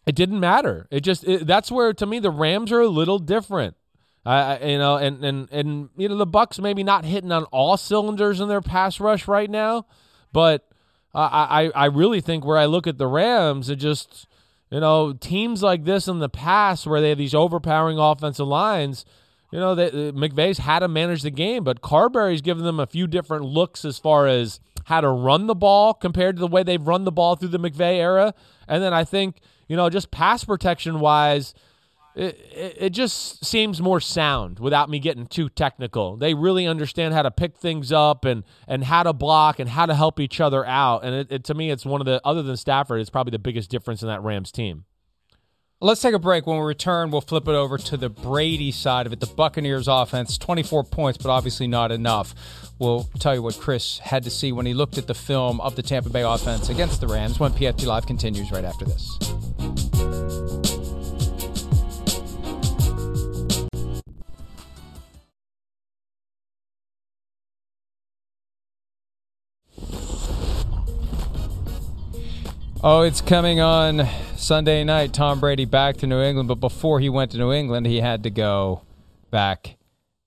It 0.05 0.15
didn't 0.15 0.39
matter. 0.39 0.87
It 0.91 1.01
just, 1.01 1.25
it, 1.25 1.45
that's 1.45 1.71
where, 1.71 1.93
to 1.93 2.05
me, 2.05 2.19
the 2.19 2.31
Rams 2.31 2.71
are 2.71 2.79
a 2.79 2.87
little 2.87 3.19
different. 3.19 3.75
Uh, 4.25 4.57
you 4.63 4.77
know, 4.77 4.95
and 4.95 5.23
and 5.23 5.49
and 5.51 5.89
you 5.97 6.07
know 6.07 6.15
the 6.15 6.25
Bucks 6.25 6.59
maybe 6.59 6.83
not 6.83 7.03
hitting 7.03 7.31
on 7.31 7.43
all 7.45 7.75
cylinders 7.75 8.39
in 8.39 8.47
their 8.47 8.61
pass 8.61 8.99
rush 8.99 9.27
right 9.27 9.49
now, 9.49 9.85
but 10.31 10.67
I 11.13 11.71
I 11.75 11.85
really 11.85 12.21
think 12.21 12.45
where 12.45 12.57
I 12.57 12.65
look 12.65 12.87
at 12.87 12.97
the 12.97 13.07
Rams, 13.07 13.69
it 13.69 13.75
just 13.75 14.27
you 14.71 14.79
know 14.79 15.13
teams 15.13 15.61
like 15.61 15.83
this 15.83 16.07
in 16.07 16.19
the 16.19 16.29
past 16.29 16.87
where 16.87 17.01
they 17.01 17.09
have 17.09 17.17
these 17.17 17.35
overpowering 17.35 17.99
offensive 17.99 18.47
lines. 18.47 19.05
You 19.51 19.59
know, 19.59 19.75
they, 19.75 19.91
McVay's 19.91 20.57
had 20.57 20.79
to 20.79 20.87
manage 20.87 21.21
the 21.21 21.29
game, 21.29 21.63
but 21.63 21.81
Carberry's 21.81 22.41
given 22.41 22.63
them 22.63 22.79
a 22.79 22.87
few 22.87 23.05
different 23.05 23.45
looks 23.45 23.85
as 23.85 23.99
far 23.99 24.25
as 24.25 24.59
how 24.85 25.01
to 25.01 25.09
run 25.09 25.45
the 25.45 25.53
ball 25.53 25.93
compared 25.93 26.37
to 26.37 26.39
the 26.39 26.47
way 26.47 26.63
they've 26.63 26.87
run 26.87 27.03
the 27.03 27.11
ball 27.11 27.35
through 27.35 27.49
the 27.49 27.59
McVay 27.59 27.97
era. 27.97 28.33
And 28.67 28.81
then 28.81 28.95
I 28.95 29.03
think, 29.03 29.37
you 29.67 29.77
know, 29.77 29.91
just 29.91 30.09
pass 30.09 30.43
protection 30.43 30.99
wise, 30.99 31.53
it, 32.15 32.77
it, 32.79 32.89
just 32.91 33.43
seems 33.43 33.81
more 33.81 33.99
sound 33.99 34.59
without 34.59 34.89
me 34.89 34.99
getting 34.99 35.25
too 35.25 35.49
technical. 35.49 36.15
They 36.15 36.33
really 36.33 36.67
understand 36.67 37.13
how 37.13 37.23
to 37.23 37.31
pick 37.31 37.57
things 37.57 37.91
up 37.91 38.25
and 38.25 38.43
and 38.67 38.83
how 38.83 39.03
to 39.03 39.13
block 39.13 39.59
and 39.59 39.69
how 39.69 39.85
to 39.85 39.95
help 39.95 40.19
each 40.19 40.39
other 40.39 40.65
out. 40.65 41.03
And 41.03 41.15
it, 41.15 41.31
it, 41.31 41.43
to 41.45 41.53
me, 41.53 41.71
it's 41.71 41.85
one 41.85 42.01
of 42.01 42.05
the 42.05 42.21
other 42.23 42.43
than 42.43 42.55
Stafford, 42.57 43.01
it's 43.01 43.09
probably 43.09 43.31
the 43.31 43.39
biggest 43.39 43.69
difference 43.69 44.01
in 44.01 44.07
that 44.09 44.21
Rams 44.21 44.51
team. 44.51 44.85
Let's 45.81 46.01
take 46.01 46.13
a 46.13 46.19
break. 46.19 46.47
When 46.47 46.57
we 46.57 46.63
return, 46.63 47.11
we'll 47.11 47.19
flip 47.19 47.45
it 47.45 47.55
over 47.55 47.77
to 47.77 47.97
the 47.97 48.07
Brady 48.07 48.71
side 48.71 49.05
of 49.05 49.11
it. 49.11 49.19
The 49.19 49.27
Buccaneers 49.27 49.89
offense, 49.89 50.37
24 50.37 50.85
points, 50.85 51.17
but 51.17 51.29
obviously 51.29 51.67
not 51.67 51.91
enough. 51.91 52.33
We'll 52.79 53.03
tell 53.19 53.35
you 53.35 53.41
what 53.41 53.59
Chris 53.59 53.97
had 53.97 54.23
to 54.23 54.29
see 54.29 54.53
when 54.53 54.65
he 54.65 54.73
looked 54.73 54.97
at 54.97 55.07
the 55.07 55.13
film 55.13 55.59
of 55.59 55.75
the 55.75 55.81
Tampa 55.81 56.09
Bay 56.09 56.21
offense 56.21 56.69
against 56.69 57.01
the 57.01 57.07
Rams 57.07 57.37
when 57.37 57.51
PFT 57.51 57.85
Live 57.85 58.05
continues 58.05 58.49
right 58.49 58.63
after 58.63 58.85
this. 58.85 59.92
Oh, 72.85 73.03
it's 73.03 73.21
coming 73.21 73.61
on 73.61 74.09
Sunday 74.35 74.83
night. 74.83 75.13
Tom 75.13 75.39
Brady 75.39 75.63
back 75.63 75.95
to 75.97 76.07
New 76.07 76.19
England, 76.19 76.49
but 76.49 76.55
before 76.55 76.99
he 76.99 77.07
went 77.07 77.31
to 77.31 77.37
New 77.37 77.53
England, 77.53 77.85
he 77.85 78.01
had 78.01 78.23
to 78.23 78.29
go 78.29 78.81
back 79.31 79.77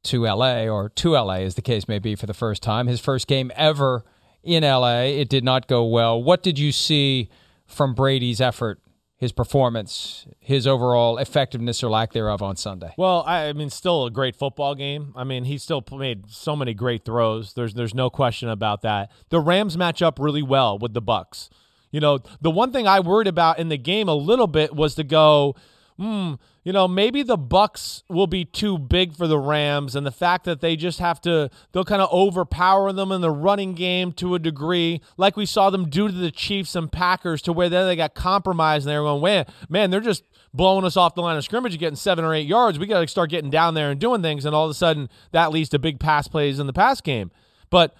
to 0.04 0.22
LA, 0.24 0.62
or 0.62 0.88
to 0.88 1.10
LA, 1.10 1.40
as 1.40 1.56
the 1.56 1.60
case 1.60 1.86
may 1.86 1.98
be, 1.98 2.14
for 2.14 2.24
the 2.24 2.32
first 2.32 2.62
time. 2.62 2.86
His 2.86 2.98
first 2.98 3.26
game 3.26 3.52
ever 3.56 4.06
in 4.42 4.62
LA. 4.62 5.00
It 5.00 5.28
did 5.28 5.44
not 5.44 5.68
go 5.68 5.84
well. 5.84 6.22
What 6.22 6.42
did 6.42 6.58
you 6.58 6.72
see 6.72 7.28
from 7.66 7.92
Brady's 7.92 8.40
effort, 8.40 8.80
his 9.18 9.32
performance, 9.32 10.26
his 10.40 10.66
overall 10.66 11.18
effectiveness 11.18 11.84
or 11.84 11.90
lack 11.90 12.14
thereof 12.14 12.40
on 12.40 12.56
Sunday? 12.56 12.94
Well, 12.96 13.22
I, 13.26 13.52
mean, 13.52 13.68
still 13.68 14.06
a 14.06 14.10
great 14.10 14.34
football 14.34 14.74
game. 14.74 15.12
I 15.14 15.24
mean, 15.24 15.44
he 15.44 15.58
still 15.58 15.84
made 15.92 16.30
so 16.30 16.56
many 16.56 16.72
great 16.72 17.04
throws. 17.04 17.52
There's 17.52 17.74
there's 17.74 17.94
no 17.94 18.08
question 18.08 18.48
about 18.48 18.80
that. 18.80 19.10
The 19.28 19.40
Rams 19.40 19.76
match 19.76 20.00
up 20.00 20.18
really 20.18 20.42
well 20.42 20.78
with 20.78 20.94
the 20.94 21.02
Bucks. 21.02 21.50
You 21.96 22.00
know, 22.00 22.18
the 22.42 22.50
one 22.50 22.72
thing 22.72 22.86
I 22.86 23.00
worried 23.00 23.26
about 23.26 23.58
in 23.58 23.70
the 23.70 23.78
game 23.78 24.06
a 24.06 24.14
little 24.14 24.46
bit 24.46 24.76
was 24.76 24.96
to 24.96 25.02
go, 25.02 25.56
hmm, 25.96 26.34
you 26.62 26.70
know, 26.70 26.86
maybe 26.86 27.22
the 27.22 27.38
Bucks 27.38 28.02
will 28.10 28.26
be 28.26 28.44
too 28.44 28.76
big 28.76 29.16
for 29.16 29.26
the 29.26 29.38
Rams, 29.38 29.96
and 29.96 30.06
the 30.06 30.12
fact 30.12 30.44
that 30.44 30.60
they 30.60 30.76
just 30.76 30.98
have 30.98 31.22
to, 31.22 31.48
they'll 31.72 31.86
kind 31.86 32.02
of 32.02 32.12
overpower 32.12 32.92
them 32.92 33.12
in 33.12 33.22
the 33.22 33.30
running 33.30 33.72
game 33.72 34.12
to 34.12 34.34
a 34.34 34.38
degree, 34.38 35.00
like 35.16 35.38
we 35.38 35.46
saw 35.46 35.70
them 35.70 35.88
do 35.88 36.06
to 36.06 36.12
the 36.12 36.30
Chiefs 36.30 36.76
and 36.76 36.92
Packers, 36.92 37.40
to 37.40 37.50
where 37.54 37.70
then 37.70 37.86
they 37.86 37.96
got 37.96 38.14
compromised 38.14 38.86
and 38.86 38.92
they 38.92 38.98
were 38.98 39.04
going, 39.04 39.22
man, 39.22 39.46
man, 39.70 39.90
they're 39.90 40.00
just 40.00 40.22
blowing 40.52 40.84
us 40.84 40.98
off 40.98 41.14
the 41.14 41.22
line 41.22 41.38
of 41.38 41.44
scrimmage 41.44 41.72
and 41.72 41.80
getting 41.80 41.96
seven 41.96 42.26
or 42.26 42.34
eight 42.34 42.46
yards. 42.46 42.78
We 42.78 42.86
got 42.86 43.00
to 43.00 43.08
start 43.08 43.30
getting 43.30 43.48
down 43.48 43.72
there 43.72 43.90
and 43.90 43.98
doing 43.98 44.20
things, 44.20 44.44
and 44.44 44.54
all 44.54 44.66
of 44.66 44.70
a 44.70 44.74
sudden 44.74 45.08
that 45.32 45.50
leads 45.50 45.70
to 45.70 45.78
big 45.78 45.98
pass 45.98 46.28
plays 46.28 46.58
in 46.58 46.66
the 46.66 46.74
pass 46.74 47.00
game. 47.00 47.30
But 47.70 47.94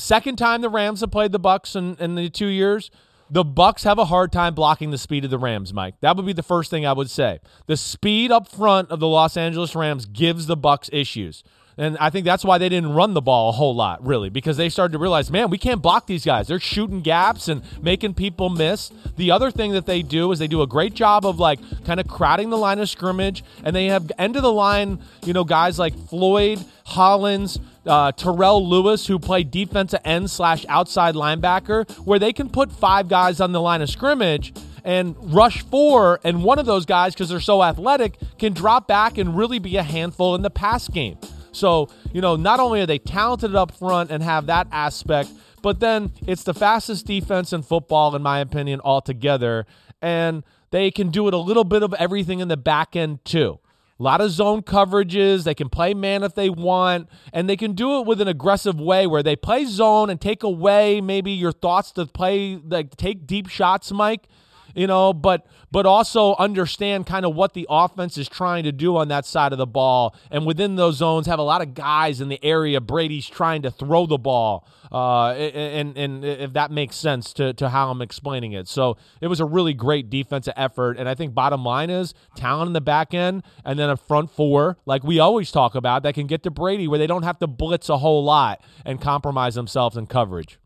Second 0.00 0.36
time 0.36 0.62
the 0.62 0.70
Rams 0.70 1.02
have 1.02 1.10
played 1.10 1.30
the 1.30 1.38
Bucks 1.38 1.76
in, 1.76 1.96
in 2.00 2.14
the 2.14 2.30
two 2.30 2.46
years. 2.46 2.90
The 3.30 3.44
Bucks 3.44 3.84
have 3.84 3.98
a 3.98 4.06
hard 4.06 4.32
time 4.32 4.54
blocking 4.54 4.90
the 4.90 4.98
speed 4.98 5.24
of 5.24 5.30
the 5.30 5.38
Rams, 5.38 5.72
Mike. 5.72 5.94
That 6.00 6.16
would 6.16 6.26
be 6.26 6.32
the 6.32 6.42
first 6.42 6.70
thing 6.70 6.84
I 6.84 6.92
would 6.92 7.10
say. 7.10 7.38
The 7.66 7.76
speed 7.76 8.32
up 8.32 8.48
front 8.48 8.90
of 8.90 8.98
the 8.98 9.06
Los 9.06 9.36
Angeles 9.36 9.76
Rams 9.76 10.06
gives 10.06 10.46
the 10.46 10.56
Bucks 10.56 10.90
issues. 10.92 11.44
And 11.80 11.96
I 11.98 12.10
think 12.10 12.26
that's 12.26 12.44
why 12.44 12.58
they 12.58 12.68
didn't 12.68 12.92
run 12.92 13.14
the 13.14 13.22
ball 13.22 13.48
a 13.48 13.52
whole 13.52 13.74
lot, 13.74 14.06
really, 14.06 14.28
because 14.28 14.58
they 14.58 14.68
started 14.68 14.92
to 14.92 14.98
realize, 14.98 15.30
man, 15.30 15.48
we 15.48 15.56
can't 15.56 15.80
block 15.80 16.06
these 16.06 16.26
guys. 16.26 16.46
They're 16.46 16.60
shooting 16.60 17.00
gaps 17.00 17.48
and 17.48 17.62
making 17.82 18.14
people 18.14 18.50
miss. 18.50 18.92
The 19.16 19.30
other 19.30 19.50
thing 19.50 19.72
that 19.72 19.86
they 19.86 20.02
do 20.02 20.30
is 20.30 20.38
they 20.38 20.46
do 20.46 20.60
a 20.60 20.66
great 20.66 20.92
job 20.92 21.24
of 21.24 21.38
like 21.38 21.58
kind 21.86 21.98
of 21.98 22.06
crowding 22.06 22.50
the 22.50 22.58
line 22.58 22.80
of 22.80 22.90
scrimmage, 22.90 23.42
and 23.64 23.74
they 23.74 23.86
have 23.86 24.12
end 24.18 24.36
of 24.36 24.42
the 24.42 24.52
line, 24.52 25.00
you 25.24 25.32
know, 25.32 25.42
guys 25.42 25.78
like 25.78 25.96
Floyd, 26.06 26.62
Hollins, 26.84 27.58
uh, 27.86 28.12
Terrell 28.12 28.68
Lewis, 28.68 29.06
who 29.06 29.18
play 29.18 29.42
defensive 29.42 30.00
end 30.04 30.30
slash 30.30 30.66
outside 30.68 31.14
linebacker, 31.14 31.90
where 32.04 32.18
they 32.18 32.34
can 32.34 32.50
put 32.50 32.70
five 32.70 33.08
guys 33.08 33.40
on 33.40 33.52
the 33.52 33.60
line 33.62 33.80
of 33.80 33.88
scrimmage 33.88 34.52
and 34.84 35.16
rush 35.32 35.62
four, 35.62 36.20
and 36.24 36.44
one 36.44 36.58
of 36.58 36.66
those 36.66 36.84
guys, 36.84 37.14
because 37.14 37.30
they're 37.30 37.40
so 37.40 37.62
athletic, 37.62 38.18
can 38.38 38.52
drop 38.52 38.86
back 38.86 39.16
and 39.16 39.34
really 39.34 39.58
be 39.58 39.78
a 39.78 39.82
handful 39.82 40.34
in 40.34 40.42
the 40.42 40.50
pass 40.50 40.86
game. 40.86 41.16
So, 41.52 41.88
you 42.12 42.20
know, 42.20 42.36
not 42.36 42.60
only 42.60 42.80
are 42.80 42.86
they 42.86 42.98
talented 42.98 43.54
up 43.54 43.72
front 43.72 44.10
and 44.10 44.22
have 44.22 44.46
that 44.46 44.68
aspect, 44.70 45.30
but 45.62 45.80
then 45.80 46.12
it's 46.26 46.42
the 46.42 46.54
fastest 46.54 47.06
defense 47.06 47.52
in 47.52 47.62
football, 47.62 48.14
in 48.16 48.22
my 48.22 48.38
opinion, 48.40 48.80
altogether. 48.82 49.66
And 50.00 50.44
they 50.70 50.90
can 50.90 51.10
do 51.10 51.28
it 51.28 51.34
a 51.34 51.38
little 51.38 51.64
bit 51.64 51.82
of 51.82 51.92
everything 51.94 52.40
in 52.40 52.48
the 52.48 52.56
back 52.56 52.96
end, 52.96 53.24
too. 53.24 53.58
A 53.98 54.02
lot 54.02 54.22
of 54.22 54.30
zone 54.30 54.62
coverages. 54.62 55.44
They 55.44 55.54
can 55.54 55.68
play 55.68 55.92
man 55.92 56.22
if 56.22 56.34
they 56.34 56.48
want, 56.48 57.08
and 57.34 57.50
they 57.50 57.56
can 57.56 57.74
do 57.74 57.98
it 57.98 58.06
with 58.06 58.22
an 58.22 58.28
aggressive 58.28 58.80
way 58.80 59.06
where 59.06 59.22
they 59.22 59.36
play 59.36 59.66
zone 59.66 60.08
and 60.08 60.18
take 60.18 60.42
away 60.42 61.02
maybe 61.02 61.32
your 61.32 61.52
thoughts 61.52 61.92
to 61.92 62.06
play, 62.06 62.56
like 62.56 62.96
take 62.96 63.26
deep 63.26 63.48
shots, 63.48 63.92
Mike 63.92 64.26
you 64.74 64.86
know, 64.86 65.12
but 65.12 65.46
but 65.72 65.86
also 65.86 66.34
understand 66.36 67.06
kind 67.06 67.24
of 67.24 67.34
what 67.34 67.54
the 67.54 67.66
offense 67.70 68.18
is 68.18 68.28
trying 68.28 68.64
to 68.64 68.72
do 68.72 68.96
on 68.96 69.08
that 69.08 69.24
side 69.24 69.52
of 69.52 69.58
the 69.58 69.66
ball, 69.66 70.14
and 70.30 70.46
within 70.46 70.76
those 70.76 70.96
zones 70.96 71.26
have 71.26 71.38
a 71.38 71.42
lot 71.42 71.62
of 71.62 71.74
guys 71.74 72.20
in 72.20 72.28
the 72.28 72.42
area 72.44 72.80
Brady's 72.80 73.28
trying 73.28 73.62
to 73.62 73.70
throw 73.70 74.06
the 74.06 74.18
ball, 74.18 74.66
uh, 74.92 75.30
and 75.30 75.96
and 75.96 76.24
if 76.24 76.52
that 76.52 76.70
makes 76.70 76.96
sense 76.96 77.32
to 77.34 77.52
to 77.54 77.68
how 77.68 77.90
I'm 77.90 78.02
explaining 78.02 78.52
it. 78.52 78.68
So 78.68 78.96
it 79.20 79.28
was 79.28 79.40
a 79.40 79.44
really 79.44 79.74
great 79.74 80.10
defensive 80.10 80.54
effort, 80.56 80.98
and 80.98 81.08
I 81.08 81.14
think 81.14 81.34
bottom 81.34 81.64
line 81.64 81.90
is 81.90 82.14
talent 82.36 82.68
in 82.68 82.72
the 82.72 82.80
back 82.80 83.14
end, 83.14 83.42
and 83.64 83.78
then 83.78 83.90
a 83.90 83.96
front 83.96 84.30
four 84.30 84.78
like 84.86 85.04
we 85.04 85.18
always 85.18 85.50
talk 85.50 85.74
about 85.74 86.02
that 86.02 86.14
can 86.14 86.26
get 86.26 86.42
to 86.44 86.50
Brady 86.50 86.88
where 86.88 86.98
they 86.98 87.06
don't 87.06 87.22
have 87.22 87.38
to 87.38 87.46
blitz 87.46 87.88
a 87.88 87.98
whole 87.98 88.24
lot 88.24 88.62
and 88.84 89.00
compromise 89.00 89.54
themselves 89.54 89.96
in 89.96 90.06
coverage 90.06 90.59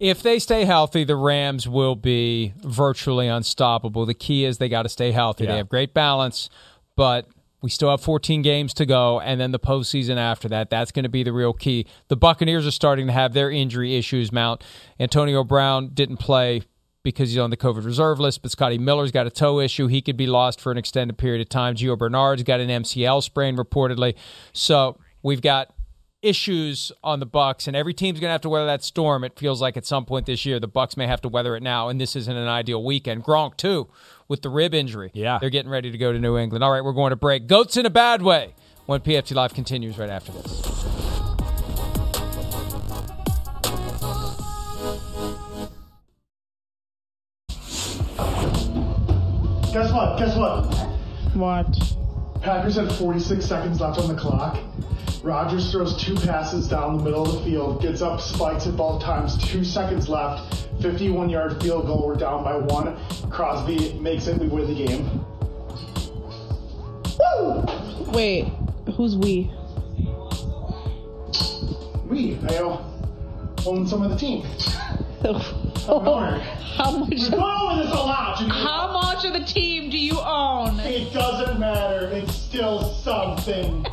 if 0.00 0.22
they 0.22 0.38
stay 0.38 0.64
healthy, 0.64 1.04
the 1.04 1.14
Rams 1.14 1.68
will 1.68 1.94
be 1.94 2.54
virtually 2.64 3.28
unstoppable. 3.28 4.06
The 4.06 4.14
key 4.14 4.46
is 4.46 4.56
they 4.56 4.70
got 4.70 4.82
to 4.82 4.88
stay 4.88 5.12
healthy. 5.12 5.44
Yeah. 5.44 5.52
They 5.52 5.56
have 5.58 5.68
great 5.68 5.92
balance, 5.92 6.48
but 6.96 7.28
we 7.60 7.68
still 7.68 7.90
have 7.90 8.00
14 8.00 8.40
games 8.40 8.72
to 8.74 8.86
go, 8.86 9.20
and 9.20 9.38
then 9.38 9.50
the 9.50 9.58
postseason 9.58 10.16
after 10.16 10.48
that. 10.48 10.70
That's 10.70 10.90
going 10.90 11.02
to 11.02 11.10
be 11.10 11.22
the 11.22 11.34
real 11.34 11.52
key. 11.52 11.86
The 12.08 12.16
Buccaneers 12.16 12.66
are 12.66 12.70
starting 12.70 13.06
to 13.08 13.12
have 13.12 13.34
their 13.34 13.50
injury 13.50 13.96
issues 13.96 14.32
mount. 14.32 14.64
Antonio 14.98 15.44
Brown 15.44 15.90
didn't 15.92 16.16
play 16.16 16.62
because 17.02 17.30
he's 17.30 17.38
on 17.38 17.50
the 17.50 17.56
COVID 17.56 17.84
reserve 17.84 18.18
list, 18.18 18.40
but 18.40 18.50
Scotty 18.50 18.78
Miller's 18.78 19.10
got 19.12 19.26
a 19.26 19.30
toe 19.30 19.60
issue. 19.60 19.86
He 19.86 20.00
could 20.00 20.16
be 20.16 20.26
lost 20.26 20.60
for 20.60 20.72
an 20.72 20.78
extended 20.78 21.18
period 21.18 21.42
of 21.42 21.50
time. 21.50 21.74
Gio 21.74 21.96
Bernard's 21.98 22.42
got 22.42 22.60
an 22.60 22.68
MCL 22.68 23.22
sprain 23.22 23.56
reportedly. 23.56 24.14
So 24.52 24.98
we've 25.22 25.42
got 25.42 25.74
issues 26.22 26.92
on 27.02 27.20
the 27.20 27.26
Bucks, 27.26 27.66
and 27.66 27.76
every 27.76 27.94
team's 27.94 28.20
going 28.20 28.28
to 28.28 28.32
have 28.32 28.40
to 28.42 28.48
weather 28.48 28.66
that 28.66 28.84
storm. 28.84 29.24
It 29.24 29.38
feels 29.38 29.60
like 29.60 29.76
at 29.76 29.86
some 29.86 30.04
point 30.04 30.26
this 30.26 30.44
year, 30.44 30.60
the 30.60 30.68
Bucks 30.68 30.96
may 30.96 31.06
have 31.06 31.20
to 31.22 31.28
weather 31.28 31.56
it 31.56 31.62
now, 31.62 31.88
and 31.88 32.00
this 32.00 32.14
isn't 32.16 32.36
an 32.36 32.48
ideal 32.48 32.84
weekend. 32.84 33.24
Gronk 33.24 33.56
too, 33.56 33.88
with 34.28 34.42
the 34.42 34.50
rib 34.50 34.74
injury. 34.74 35.10
Yeah, 35.14 35.38
they're 35.38 35.50
getting 35.50 35.70
ready 35.70 35.90
to 35.90 35.98
go 35.98 36.12
to 36.12 36.18
New 36.18 36.36
England. 36.36 36.62
All 36.62 36.70
right, 36.70 36.84
we're 36.84 36.92
going 36.92 37.10
to 37.10 37.16
break. 37.16 37.46
Goats 37.46 37.76
in 37.76 37.86
a 37.86 37.90
bad 37.90 38.22
way. 38.22 38.54
When 38.86 39.00
PFT 39.00 39.36
Live 39.36 39.54
continues 39.54 39.98
right 39.98 40.10
after 40.10 40.32
this. 40.32 40.60
Guess 49.72 49.92
what? 49.92 50.18
Guess 50.18 50.36
what? 50.36 50.64
What? 51.34 52.42
Packers 52.42 52.74
had 52.74 52.90
46 52.94 53.44
seconds 53.44 53.80
left 53.80 54.00
on 54.00 54.08
the 54.08 54.20
clock. 54.20 54.58
Rodgers 55.22 55.70
throws 55.70 56.02
two 56.02 56.14
passes 56.14 56.66
down 56.66 56.96
the 56.96 57.04
middle 57.04 57.26
of 57.26 57.32
the 57.32 57.50
field, 57.50 57.82
gets 57.82 58.00
up, 58.00 58.20
spikes 58.22 58.64
it 58.64 58.74
both 58.74 59.02
times, 59.02 59.36
two 59.50 59.64
seconds 59.64 60.08
left, 60.08 60.66
51 60.80 61.28
yard 61.28 61.62
field 61.62 61.86
goal. 61.86 62.06
We're 62.06 62.14
down 62.14 62.42
by 62.42 62.56
one. 62.56 62.96
Crosby 63.28 63.92
makes 64.00 64.26
it, 64.28 64.38
we 64.38 64.48
win 64.48 64.66
the 64.66 64.86
game. 64.86 65.24
Woo! 67.18 68.12
Wait, 68.12 68.50
who's 68.96 69.14
we? 69.14 69.50
We, 72.06 72.38
I 72.48 72.80
own 73.66 73.86
some 73.86 74.02
of 74.02 74.10
the 74.10 74.16
team. 74.16 74.42
How 75.86 76.90
much? 76.92 77.10
We've 77.10 77.30
gone 77.30 77.78
this 77.78 77.90
a 77.90 77.94
lot. 77.94 78.38
How 78.38 78.90
much 78.90 79.26
of 79.26 79.34
the 79.34 79.44
team 79.44 79.90
do 79.90 79.98
you 79.98 80.18
own? 80.18 80.80
It 80.80 81.12
doesn't 81.12 81.60
matter. 81.60 82.08
It's 82.08 82.34
still 82.34 82.94
something. 82.94 83.84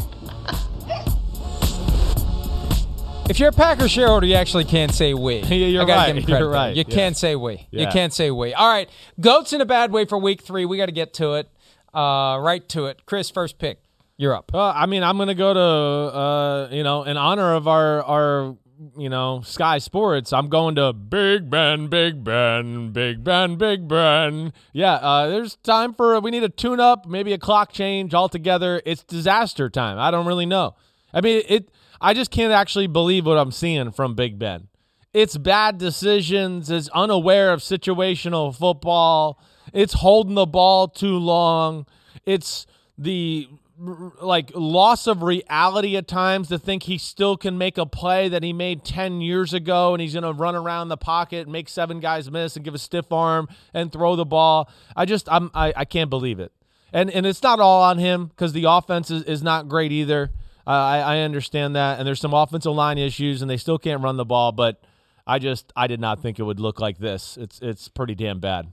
If 3.30 3.42
you're 3.42 3.50
a 3.50 3.54
Packers 3.54 3.92
shareholder, 3.92 4.26
you 4.26 4.36
actually 4.36 4.64
can't 4.64 4.94
say 4.94 5.14
we. 5.14 5.40
yeah, 5.42 5.54
you're 5.54 5.86
right. 5.86 6.16
You're 6.30 6.50
right. 6.50 6.74
You 6.74 6.86
yeah. 6.88 6.96
can't 6.96 7.18
say 7.18 7.36
we. 7.36 7.68
Yeah. 7.72 7.82
You 7.82 7.88
can't 7.88 8.14
say 8.14 8.32
we. 8.32 8.54
All 8.54 8.70
right. 8.70 8.90
Goats 9.20 9.52
in 9.52 9.60
a 9.60 9.66
bad 9.66 9.92
way 9.92 10.06
for 10.06 10.18
week 10.18 10.42
three. 10.42 10.66
We 10.66 10.78
got 10.78 10.86
to 10.86 10.94
get 10.94 11.14
to 11.16 11.34
it. 11.34 11.50
Uh, 11.94 12.40
right 12.40 12.68
to 12.70 12.86
it. 12.86 13.06
Chris, 13.06 13.30
first 13.30 13.60
pick. 13.60 13.82
You're 14.16 14.34
up. 14.34 14.52
Uh, 14.54 14.70
I 14.70 14.86
mean, 14.86 15.04
I'm 15.04 15.18
going 15.18 15.28
to 15.28 15.36
go 15.36 15.54
to, 15.54 15.60
uh, 15.60 16.70
you 16.72 16.84
know, 16.84 17.04
in 17.04 17.18
honor 17.18 17.54
of 17.54 17.68
our, 17.68 18.02
our, 18.04 18.56
you 18.98 19.10
know, 19.10 19.42
Sky 19.42 19.80
Sports, 19.80 20.32
I'm 20.32 20.48
going 20.48 20.76
to 20.76 20.94
Big 20.94 21.50
Ben, 21.50 21.88
Big 21.88 22.24
Ben, 22.24 22.92
Big 22.92 23.26
Ben, 23.26 23.58
Big 23.58 23.90
Ben. 23.90 24.54
Yeah, 24.72 24.94
uh, 24.94 25.28
there's 25.28 25.58
time 25.58 25.94
for, 25.94 26.20
we 26.22 26.32
need 26.32 26.44
a 26.44 26.50
tune 26.50 26.80
up, 26.80 27.06
maybe 27.06 27.34
a 27.34 27.38
clock 27.38 27.74
change 27.74 28.14
altogether. 28.14 28.82
It's 28.86 29.04
disaster 29.04 29.70
time. 29.70 30.00
I 30.00 30.12
don't 30.12 30.26
really 30.26 30.46
know. 30.46 30.76
I 31.14 31.22
mean, 31.22 31.44
it, 31.48 31.70
I 32.00 32.14
just 32.14 32.32
can't 32.32 32.54
actually 32.54 32.88
believe 32.88 33.26
what 33.26 33.38
I'm 33.38 33.52
seeing 33.52 33.92
from 33.92 34.16
Big 34.16 34.38
Ben. 34.38 34.68
It's 35.14 35.38
bad 35.38 35.78
decisions, 35.78 36.70
it's 36.70 36.90
unaware 36.90 37.52
of 37.52 37.62
situational 37.62 38.56
football. 38.56 39.40
It's 39.74 39.94
holding 39.94 40.36
the 40.36 40.46
ball 40.46 40.88
too 40.88 41.18
long. 41.18 41.86
It's 42.26 42.66
the 42.98 43.48
like 43.80 44.52
loss 44.56 45.06
of 45.06 45.22
reality 45.22 45.96
at 45.98 46.08
times 46.08 46.48
to 46.48 46.58
think 46.58 46.84
he 46.84 46.98
still 46.98 47.38
can 47.38 47.58
make 47.58 47.78
a 47.78 47.86
play 47.86 48.28
that 48.28 48.42
he 48.42 48.52
made 48.52 48.84
10 48.84 49.22
years 49.22 49.54
ago 49.54 49.94
and 49.94 50.02
he's 50.02 50.14
going 50.14 50.24
to 50.24 50.34
run 50.34 50.56
around 50.56 50.90
the 50.90 50.98
pocket, 50.98 51.48
make 51.48 51.70
seven 51.70 52.00
guys 52.00 52.32
miss 52.32 52.56
and 52.56 52.66
give 52.66 52.74
a 52.74 52.80
stiff 52.80 53.12
arm 53.12 53.48
and 53.74 53.92
throw 53.92 54.16
the 54.16 54.26
ball. 54.26 54.70
I 54.96 55.06
just 55.06 55.32
I'm 55.32 55.52
I, 55.54 55.74
I 55.76 55.86
can't 55.86 56.10
believe 56.10 56.40
it. 56.40 56.52
And 56.92 57.12
and 57.12 57.26
it's 57.26 57.44
not 57.44 57.60
all 57.60 57.84
on 57.84 58.00
him 58.00 58.28
because 58.28 58.54
the 58.54 58.66
offense 58.68 59.12
is, 59.12 59.24
is 59.24 59.44
not 59.44 59.68
great 59.68 59.92
either. 59.92 60.32
I, 60.72 61.00
I 61.00 61.18
understand 61.20 61.76
that, 61.76 61.98
and 62.00 62.08
there's 62.08 62.20
some 62.20 62.34
offensive 62.34 62.74
line 62.74 62.98
issues, 62.98 63.42
and 63.42 63.50
they 63.50 63.58
still 63.58 63.78
can't 63.78 64.02
run 64.02 64.18
the 64.18 64.26
ball. 64.26 64.52
But 64.52 64.82
I 65.26 65.40
just 65.40 65.72
I 65.76 65.88
did 65.88 66.00
not 66.00 66.22
think 66.22 66.40
it 66.40 66.44
would 66.44 66.60
look 66.60 66.80
like 66.80 66.98
this. 66.98 67.38
It's 67.38 67.60
it's 67.62 67.88
pretty 67.88 68.16
damn 68.16 68.40
bad. 68.40 68.68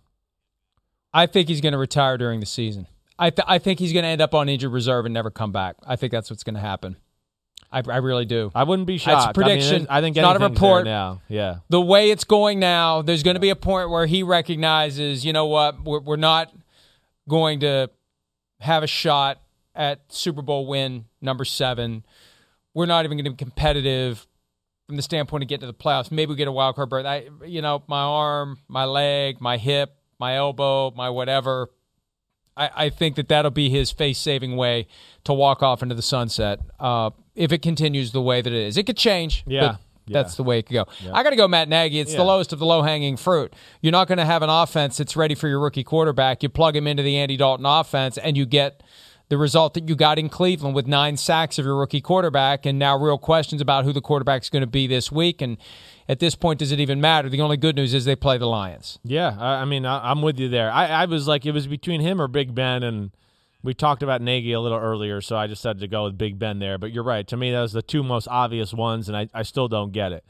I 1.13 1.27
think 1.27 1.49
he's 1.49 1.61
going 1.61 1.73
to 1.73 1.79
retire 1.79 2.19
during 2.19 2.41
the 2.41 2.47
season. 2.47 2.89
I, 3.17 3.31
th- 3.31 3.47
I 3.47 3.59
think 3.59 3.79
he's 3.79 3.93
going 3.93 4.03
to 4.03 4.09
end 4.09 4.21
up 4.21 4.35
on 4.35 4.49
injured 4.49 4.73
reserve 4.73 5.05
and 5.05 5.15
never 5.15 5.31
come 5.31 5.53
back. 5.53 5.77
I 5.87 5.95
think 5.95 6.11
that's 6.11 6.29
what's 6.29 6.43
going 6.43 6.57
to 6.57 6.61
happen. 6.61 6.97
I, 7.71 7.83
I 7.89 7.97
really 7.99 8.25
do. 8.25 8.51
I 8.53 8.65
wouldn't 8.65 8.89
be 8.89 8.95
That's 8.95 9.05
shocked. 9.05 9.31
a 9.31 9.41
prediction. 9.41 9.75
I, 9.75 9.79
mean, 9.79 9.87
I 9.91 10.01
think 10.01 10.17
It's 10.17 10.23
not 10.23 10.37
a 10.37 10.41
report. 10.41 10.85
now. 10.85 11.21
Yeah. 11.29 11.59
the 11.69 11.81
way 11.81 12.11
it's 12.11 12.25
going 12.25 12.59
now, 12.59 13.03
there's 13.03 13.23
going 13.23 13.35
to 13.35 13.41
be 13.41 13.51
a 13.51 13.57
point 13.57 13.91
where 13.91 14.07
he 14.07 14.25
recognizes, 14.25 15.25
you 15.25 15.33
know 15.33 15.47
what, 15.47 15.85
we're, 15.85 16.01
we're 16.01 16.17
not 16.17 16.53
going 17.29 17.61
to 17.61 17.91
have 18.59 18.83
a 18.83 18.89
shot 18.89 19.41
at 19.75 20.01
Super 20.09 20.43
Bowl 20.43 20.67
win 20.67 21.07
number 21.21 21.45
seven. 21.45 22.05
We're 22.75 22.87
not 22.87 23.05
even 23.05 23.17
going 23.19 23.25
to 23.25 23.31
be 23.31 23.37
competitive 23.37 24.27
from 24.87 24.97
the 24.97 25.03
standpoint 25.03 25.43
of 25.43 25.49
getting 25.49 25.61
to 25.63 25.67
the 25.67 25.75
playoffs. 25.75 26.11
Maybe 26.11 26.31
we 26.31 26.37
get 26.37 26.49
a 26.49 26.53
wild 26.53 26.77
card 26.77 26.91
berth. 26.91 27.07
I, 27.07 27.29
you 27.47 27.63
know, 27.63 27.83
my 27.87 28.01
arm, 28.03 28.59
my 28.69 28.85
leg, 28.85 29.41
my 29.41 29.57
hip, 29.57 29.97
my 30.19 30.37
elbow, 30.37 30.91
my 30.91 31.11
whatever. 31.11 31.71
I, 32.57 32.71
I 32.77 32.89
think 32.91 33.17
that 33.17 33.29
that'll 33.29 33.51
be 33.51 33.69
his 33.71 33.91
face 33.91 34.19
saving 34.19 34.57
way 34.57 34.87
to 35.25 35.33
walk 35.33 35.63
off 35.63 35.83
into 35.83 35.95
the 35.95 36.03
sunset. 36.03 36.61
Uh, 36.79 37.11
if 37.35 37.51
it 37.53 37.63
continues 37.63 38.13
the 38.13 38.23
way 38.23 38.43
that 38.43 38.53
it 38.53 38.67
is, 38.67 38.77
it 38.77 38.85
could 38.85 38.97
change. 38.97 39.43
Yeah. 39.47 39.77
but 40.07 40.13
That's 40.13 40.37
the 40.37 40.43
way 40.45 40.59
it 40.61 40.67
could 40.67 40.75
go. 40.75 40.87
I 41.13 41.23
got 41.25 41.31
to 41.31 41.37
go, 41.37 41.49
Matt 41.49 41.69
Nagy. 41.69 41.99
It's 41.99 42.13
Yeah. 42.13 42.19
the 42.19 42.25
lowest 42.25 42.53
of 42.53 42.59
the 42.61 42.67
low 42.67 42.83
hanging 42.83 43.17
fruit. 43.17 43.55
You're 43.81 43.91
not 43.93 44.07
going 44.07 44.19
to 44.19 44.25
have 44.25 44.43
an 44.43 44.51
offense 44.51 44.99
that's 44.99 45.17
ready 45.17 45.35
for 45.35 45.49
your 45.49 45.59
rookie 45.59 45.83
quarterback. 45.83 46.43
You 46.43 46.49
plug 46.49 46.77
him 46.77 46.87
into 46.87 47.03
the 47.03 47.17
Andy 47.17 47.37
Dalton 47.37 47.67
offense, 47.67 48.19
and 48.19 48.37
you 48.37 48.47
get 48.47 48.83
the 49.29 49.39
result 49.39 49.75
that 49.75 49.89
you 49.89 49.97
got 49.97 50.19
in 50.19 50.29
Cleveland 50.29 50.75
with 50.75 50.87
nine 50.87 51.17
sacks 51.17 51.59
of 51.59 51.65
your 51.65 51.77
rookie 51.77 52.01
quarterback, 52.01 52.67
and 52.67 52.79
now 52.79 52.97
real 52.97 53.19
questions 53.19 53.61
about 53.61 53.85
who 53.85 53.93
the 53.93 54.01
quarterback's 54.01 54.51
going 54.51 54.63
to 54.63 54.67
be 54.67 54.87
this 54.87 55.11
week. 55.11 55.41
And 55.41 55.57
at 56.09 56.19
this 56.19 56.35
point, 56.35 56.59
does 56.59 56.73
it 56.73 56.81
even 56.81 57.01
matter? 57.01 57.29
The 57.29 57.41
only 57.41 57.57
good 57.57 57.77
news 57.77 57.95
is 57.95 58.05
they 58.05 58.17
play 58.17 58.37
the 58.37 58.47
Lions. 58.47 58.99
Yeah, 59.03 59.37
I, 59.41 59.65
mean, 59.65 59.87
I, 59.87 60.11
I'm 60.11 60.21
with 60.21 60.39
you 60.39 60.49
there. 60.49 60.71
I, 60.71 60.87
I 60.87 61.05
was 61.07 61.27
like, 61.27 61.47
it 61.47 61.53
was 61.53 61.67
between 61.67 62.01
him 62.01 62.21
or 62.21 62.29
Big 62.29 62.55
Ben, 62.55 62.83
and 62.83 63.13
we 63.63 63.73
talked 63.73 64.03
about 64.03 64.21
Nagy 64.21 64.53
a 64.53 64.61
little 64.61 64.79
earlier, 64.79 65.23
so 65.23 65.37
I 65.37 65.47
decided 65.47 65.81
to 65.81 65.89
go 65.89 66.05
with 66.05 66.19
Big 66.19 66.39
Ben 66.39 66.59
there. 66.59 66.77
But 66.77 66.93
you're 66.93 67.05
right. 67.05 67.27
To 67.29 67.37
me, 67.37 67.51
that 67.51 67.61
was 67.61 67.73
the 67.73 67.83
two 67.83 68.03
most 68.03 68.29
obvious 68.29 68.75
ones, 68.75 69.09
and 69.09 69.17
I, 69.17 69.29
I 69.33 69.43
still 69.43 69.69
don't 69.69 69.93
get 69.93 70.13
it. 70.13 70.25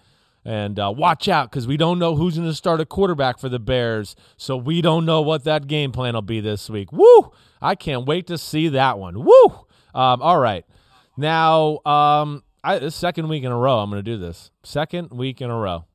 And 0.44 0.78
uh, 0.78 0.92
watch 0.94 1.26
out 1.26 1.50
because 1.50 1.66
we 1.66 1.78
don't 1.78 1.98
know 1.98 2.16
who's 2.16 2.36
going 2.36 2.48
to 2.48 2.54
start 2.54 2.80
a 2.80 2.84
quarterback 2.84 3.38
for 3.38 3.48
the 3.48 3.58
Bears, 3.58 4.14
so 4.36 4.56
we 4.58 4.82
don't 4.82 5.06
know 5.06 5.22
what 5.22 5.44
that 5.44 5.66
game 5.66 5.90
plan 5.90 6.12
will 6.12 6.22
be 6.22 6.40
this 6.40 6.68
week. 6.68 6.92
Woo! 6.92 7.32
I 7.62 7.74
can't 7.74 8.04
wait 8.04 8.26
to 8.26 8.36
see 8.36 8.68
that 8.68 8.98
one. 8.98 9.24
Woo! 9.24 9.46
Um, 9.94 10.20
all 10.20 10.38
right, 10.38 10.66
now 11.16 11.78
um, 11.86 12.42
I, 12.62 12.78
this 12.78 12.94
second 12.94 13.28
week 13.28 13.42
in 13.42 13.52
a 13.52 13.56
row, 13.56 13.78
I'm 13.78 13.88
going 13.88 14.04
to 14.04 14.10
do 14.10 14.18
this. 14.18 14.50
Second 14.62 15.12
week 15.12 15.40
in 15.40 15.50
a 15.50 15.56
row. 15.56 15.86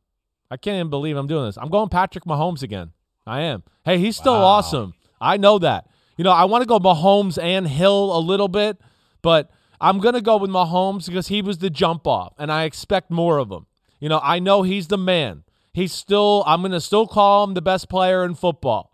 I 0.49 0.57
can't 0.57 0.75
even 0.75 0.89
believe 0.89 1.15
I'm 1.15 1.27
doing 1.27 1.45
this. 1.45 1.57
I'm 1.57 1.69
going 1.69 1.89
Patrick 1.89 2.23
Mahomes 2.25 2.63
again. 2.63 2.91
I 3.27 3.41
am. 3.41 3.61
Hey, 3.85 3.99
he's 3.99 4.17
still 4.17 4.33
awesome. 4.33 4.95
I 5.21 5.37
know 5.37 5.59
that. 5.59 5.87
You 6.17 6.23
know, 6.23 6.31
I 6.31 6.45
want 6.45 6.63
to 6.63 6.67
go 6.67 6.79
Mahomes 6.79 7.41
and 7.41 7.67
Hill 7.67 8.17
a 8.17 8.19
little 8.19 8.47
bit, 8.47 8.77
but 9.21 9.51
I'm 9.79 9.99
going 9.99 10.15
to 10.15 10.21
go 10.21 10.37
with 10.37 10.49
Mahomes 10.49 11.05
because 11.05 11.27
he 11.27 11.41
was 11.41 11.59
the 11.59 11.69
jump 11.69 12.07
off, 12.07 12.33
and 12.39 12.51
I 12.51 12.63
expect 12.63 13.11
more 13.11 13.37
of 13.37 13.51
him. 13.51 13.67
You 13.99 14.09
know, 14.09 14.19
I 14.23 14.39
know 14.39 14.63
he's 14.63 14.87
the 14.87 14.97
man. 14.97 15.43
He's 15.73 15.93
still, 15.93 16.43
I'm 16.47 16.61
going 16.61 16.71
to 16.71 16.81
still 16.81 17.07
call 17.07 17.43
him 17.43 17.53
the 17.53 17.61
best 17.61 17.89
player 17.89 18.23
in 18.23 18.35
football, 18.35 18.91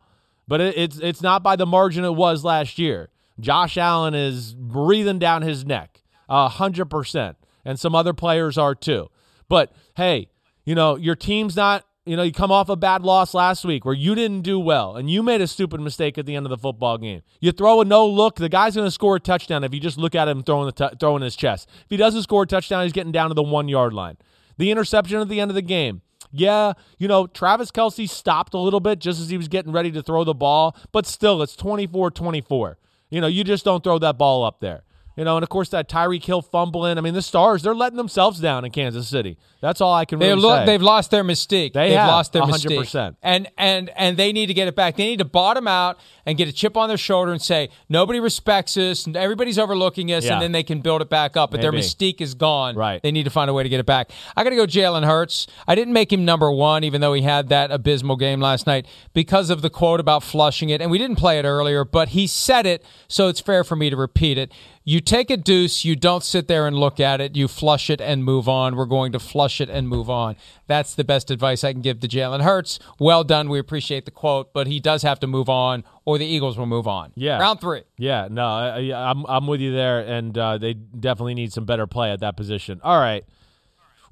but 0.47 0.61
it, 0.61 0.77
it's 0.77 0.97
it's 0.99 1.21
not 1.21 1.41
by 1.41 1.55
the 1.55 1.65
margin 1.65 2.03
it 2.03 2.11
was 2.15 2.43
last 2.43 2.77
year. 2.77 3.09
Josh 3.39 3.77
Allen 3.77 4.13
is 4.13 4.53
breathing 4.53 5.19
down 5.19 5.41
his 5.41 5.65
neck, 5.65 6.01
a 6.29 6.47
hundred 6.47 6.85
percent, 6.85 7.37
and 7.63 7.79
some 7.79 7.95
other 7.95 8.13
players 8.13 8.57
are 8.57 8.75
too. 8.75 9.09
But 9.49 9.71
hey, 9.95 10.29
you 10.63 10.75
know 10.75 10.95
your 10.95 11.15
team's 11.15 11.55
not. 11.55 11.85
You 12.05 12.15
know 12.15 12.21
you 12.21 12.31
come 12.31 12.51
off 12.51 12.69
a 12.69 12.75
bad 12.75 13.01
loss 13.01 13.33
last 13.33 13.65
week 13.65 13.83
where 13.83 13.95
you 13.95 14.13
didn't 14.13 14.41
do 14.41 14.59
well 14.59 14.95
and 14.95 15.09
you 15.09 15.23
made 15.23 15.41
a 15.41 15.47
stupid 15.47 15.81
mistake 15.81 16.19
at 16.19 16.27
the 16.27 16.35
end 16.35 16.45
of 16.45 16.51
the 16.51 16.57
football 16.57 16.99
game. 16.99 17.23
You 17.39 17.51
throw 17.51 17.81
a 17.81 17.85
no 17.85 18.05
look, 18.05 18.35
the 18.35 18.47
guy's 18.47 18.75
going 18.75 18.85
to 18.85 18.91
score 18.91 19.15
a 19.15 19.19
touchdown 19.19 19.63
if 19.63 19.73
you 19.73 19.79
just 19.79 19.97
look 19.97 20.13
at 20.13 20.27
him 20.27 20.43
throwing 20.43 20.67
the 20.67 20.71
t- 20.71 20.95
throwing 20.99 21.23
his 21.23 21.35
chest. 21.35 21.67
If 21.67 21.89
he 21.89 21.97
doesn't 21.97 22.21
score 22.21 22.43
a 22.43 22.45
touchdown, 22.45 22.83
he's 22.83 22.93
getting 22.93 23.11
down 23.11 23.29
to 23.29 23.33
the 23.33 23.41
one 23.41 23.67
yard 23.67 23.93
line. 23.93 24.17
The 24.57 24.71
interception 24.71 25.19
at 25.19 25.29
the 25.29 25.39
end 25.39 25.51
of 25.51 25.55
the 25.55 25.61
game. 25.61 26.01
Yeah, 26.31 26.73
you 26.97 27.07
know, 27.07 27.27
Travis 27.27 27.71
Kelce 27.71 28.09
stopped 28.09 28.53
a 28.53 28.57
little 28.57 28.79
bit 28.79 28.99
just 28.99 29.21
as 29.21 29.29
he 29.29 29.37
was 29.37 29.47
getting 29.47 29.71
ready 29.71 29.91
to 29.91 30.01
throw 30.01 30.23
the 30.23 30.33
ball, 30.33 30.75
but 30.91 31.05
still, 31.05 31.41
it's 31.41 31.55
24 31.55 32.11
24. 32.11 32.77
You 33.09 33.21
know, 33.21 33.27
you 33.27 33.43
just 33.43 33.63
don't 33.63 33.83
throw 33.83 33.99
that 33.99 34.17
ball 34.17 34.43
up 34.43 34.59
there. 34.59 34.83
You 35.15 35.23
know, 35.23 35.37
and 35.37 35.43
of 35.43 35.49
course, 35.49 35.69
that 35.69 35.87
Tyreek 35.87 36.23
Hill 36.25 36.41
fumbling. 36.41 36.97
I 36.97 37.01
mean, 37.01 37.13
the 37.13 37.21
Stars, 37.21 37.61
they're 37.63 37.73
letting 37.73 37.95
themselves 37.95 38.39
down 38.41 38.65
in 38.65 38.71
Kansas 38.71 39.07
City. 39.07 39.37
That's 39.61 39.79
all 39.79 39.93
I 39.93 40.03
can 40.05 40.19
really 40.19 40.39
lo- 40.41 40.57
say. 40.57 40.65
they've 40.65 40.81
lost 40.81 41.09
their 41.09 41.23
mystique. 41.23 41.73
They 41.73 41.93
have 41.93 42.07
lost 42.09 42.33
their 42.33 42.41
100%. 42.43 42.49
mystique, 42.69 43.15
and 43.23 43.47
and 43.57 43.89
and 43.95 44.17
they 44.17 44.33
need 44.33 44.47
to 44.47 44.53
get 44.53 44.67
it 44.67 44.75
back. 44.75 44.97
They 44.97 45.05
need 45.05 45.19
to 45.19 45.25
bottom 45.25 45.67
out 45.67 45.97
and 46.25 46.37
get 46.37 46.47
a 46.47 46.51
chip 46.51 46.75
on 46.75 46.89
their 46.89 46.97
shoulder 46.97 47.31
and 47.31 47.41
say 47.41 47.69
nobody 47.87 48.19
respects 48.19 48.75
us, 48.77 49.05
and 49.05 49.15
everybody's 49.15 49.57
overlooking 49.57 50.11
us, 50.11 50.25
Yeah. 50.25 50.33
and 50.33 50.41
then 50.41 50.51
they 50.51 50.63
can 50.63 50.81
build 50.81 51.01
it 51.01 51.09
back 51.09 51.37
up. 51.37 51.51
But 51.51 51.61
their 51.61 51.71
mystique 51.71 52.19
is 52.19 52.33
gone. 52.33 52.75
Right. 52.75 53.01
They 53.01 53.11
need 53.11 53.23
to 53.23 53.29
find 53.29 53.49
a 53.49 53.53
way 53.53 53.63
to 53.63 53.69
get 53.69 53.79
it 53.79 53.85
back. 53.85 54.11
I 54.35 54.43
got 54.43 54.49
to 54.49 54.55
go 54.57 54.65
Jalen 54.67 55.05
Hurts. 55.05 55.47
I 55.67 55.75
didn't 55.75 55.93
make 55.93 56.11
him 56.11 56.25
number 56.25 56.51
one, 56.51 56.83
even 56.83 56.99
though 57.01 57.13
he 57.13 57.21
had 57.21 57.49
that 57.49 57.71
abysmal 57.71 58.17
game 58.17 58.41
last 58.41 58.67
night 58.67 58.85
because 59.13 59.49
of 59.49 59.61
the 59.61 59.69
quote 59.69 59.99
about 60.01 60.23
flushing 60.23 60.69
it, 60.69 60.81
and 60.81 60.91
we 60.91 60.97
didn't 60.97 61.15
play 61.15 61.39
it 61.39 61.45
earlier, 61.45 61.85
but 61.85 62.09
he 62.09 62.27
said 62.27 62.65
it, 62.65 62.83
so 63.07 63.29
it's 63.29 63.39
fair 63.39 63.63
for 63.63 63.75
me 63.77 63.89
to 63.89 63.95
repeat 63.95 64.37
it. 64.37 64.51
You 64.87 64.99
take 65.01 65.31
a 65.31 65.37
deuce, 65.37 65.83
you 65.83 65.95
don't 65.95 66.23
sit 66.23 66.47
there 66.47 66.67
and 66.67 66.77
look 66.77 66.99
at 66.99 67.19
it, 67.19 67.35
you 67.35 67.47
flush 67.47 67.89
it 67.89 67.99
and 67.99 68.23
move 68.23 68.47
on. 68.47 68.75
We're 68.75 68.85
going 68.85 69.11
to 69.13 69.19
flush 69.19 69.59
it 69.59 69.67
and 69.67 69.89
move 69.89 70.11
on. 70.11 70.35
That's 70.67 70.93
the 70.93 71.03
best 71.03 71.31
advice 71.31 71.63
I 71.63 71.73
can 71.73 71.81
give 71.81 72.01
to 72.01 72.07
Jalen 72.07 72.43
Hurts. 72.43 72.77
Well 72.99 73.23
done. 73.23 73.49
We 73.49 73.57
appreciate 73.57 74.05
the 74.05 74.11
quote, 74.11 74.53
but 74.53 74.67
he 74.67 74.79
does 74.79 75.01
have 75.01 75.19
to 75.21 75.27
move 75.27 75.49
on, 75.49 75.83
or 76.05 76.19
the 76.19 76.25
Eagles 76.27 76.55
will 76.55 76.67
move 76.67 76.87
on. 76.87 77.13
Yeah. 77.15 77.39
Round 77.39 77.59
three. 77.59 77.81
Yeah, 77.97 78.27
no, 78.29 78.45
I, 78.45 78.89
I- 78.91 79.09
I'm 79.09 79.25
I'm 79.25 79.47
with 79.47 79.59
you 79.59 79.71
there, 79.73 80.01
and 80.01 80.37
uh, 80.37 80.59
they 80.59 80.75
definitely 80.75 81.33
need 81.33 81.51
some 81.51 81.65
better 81.65 81.87
play 81.87 82.11
at 82.11 82.19
that 82.19 82.37
position. 82.37 82.79
All 82.83 82.99
right, 82.99 83.25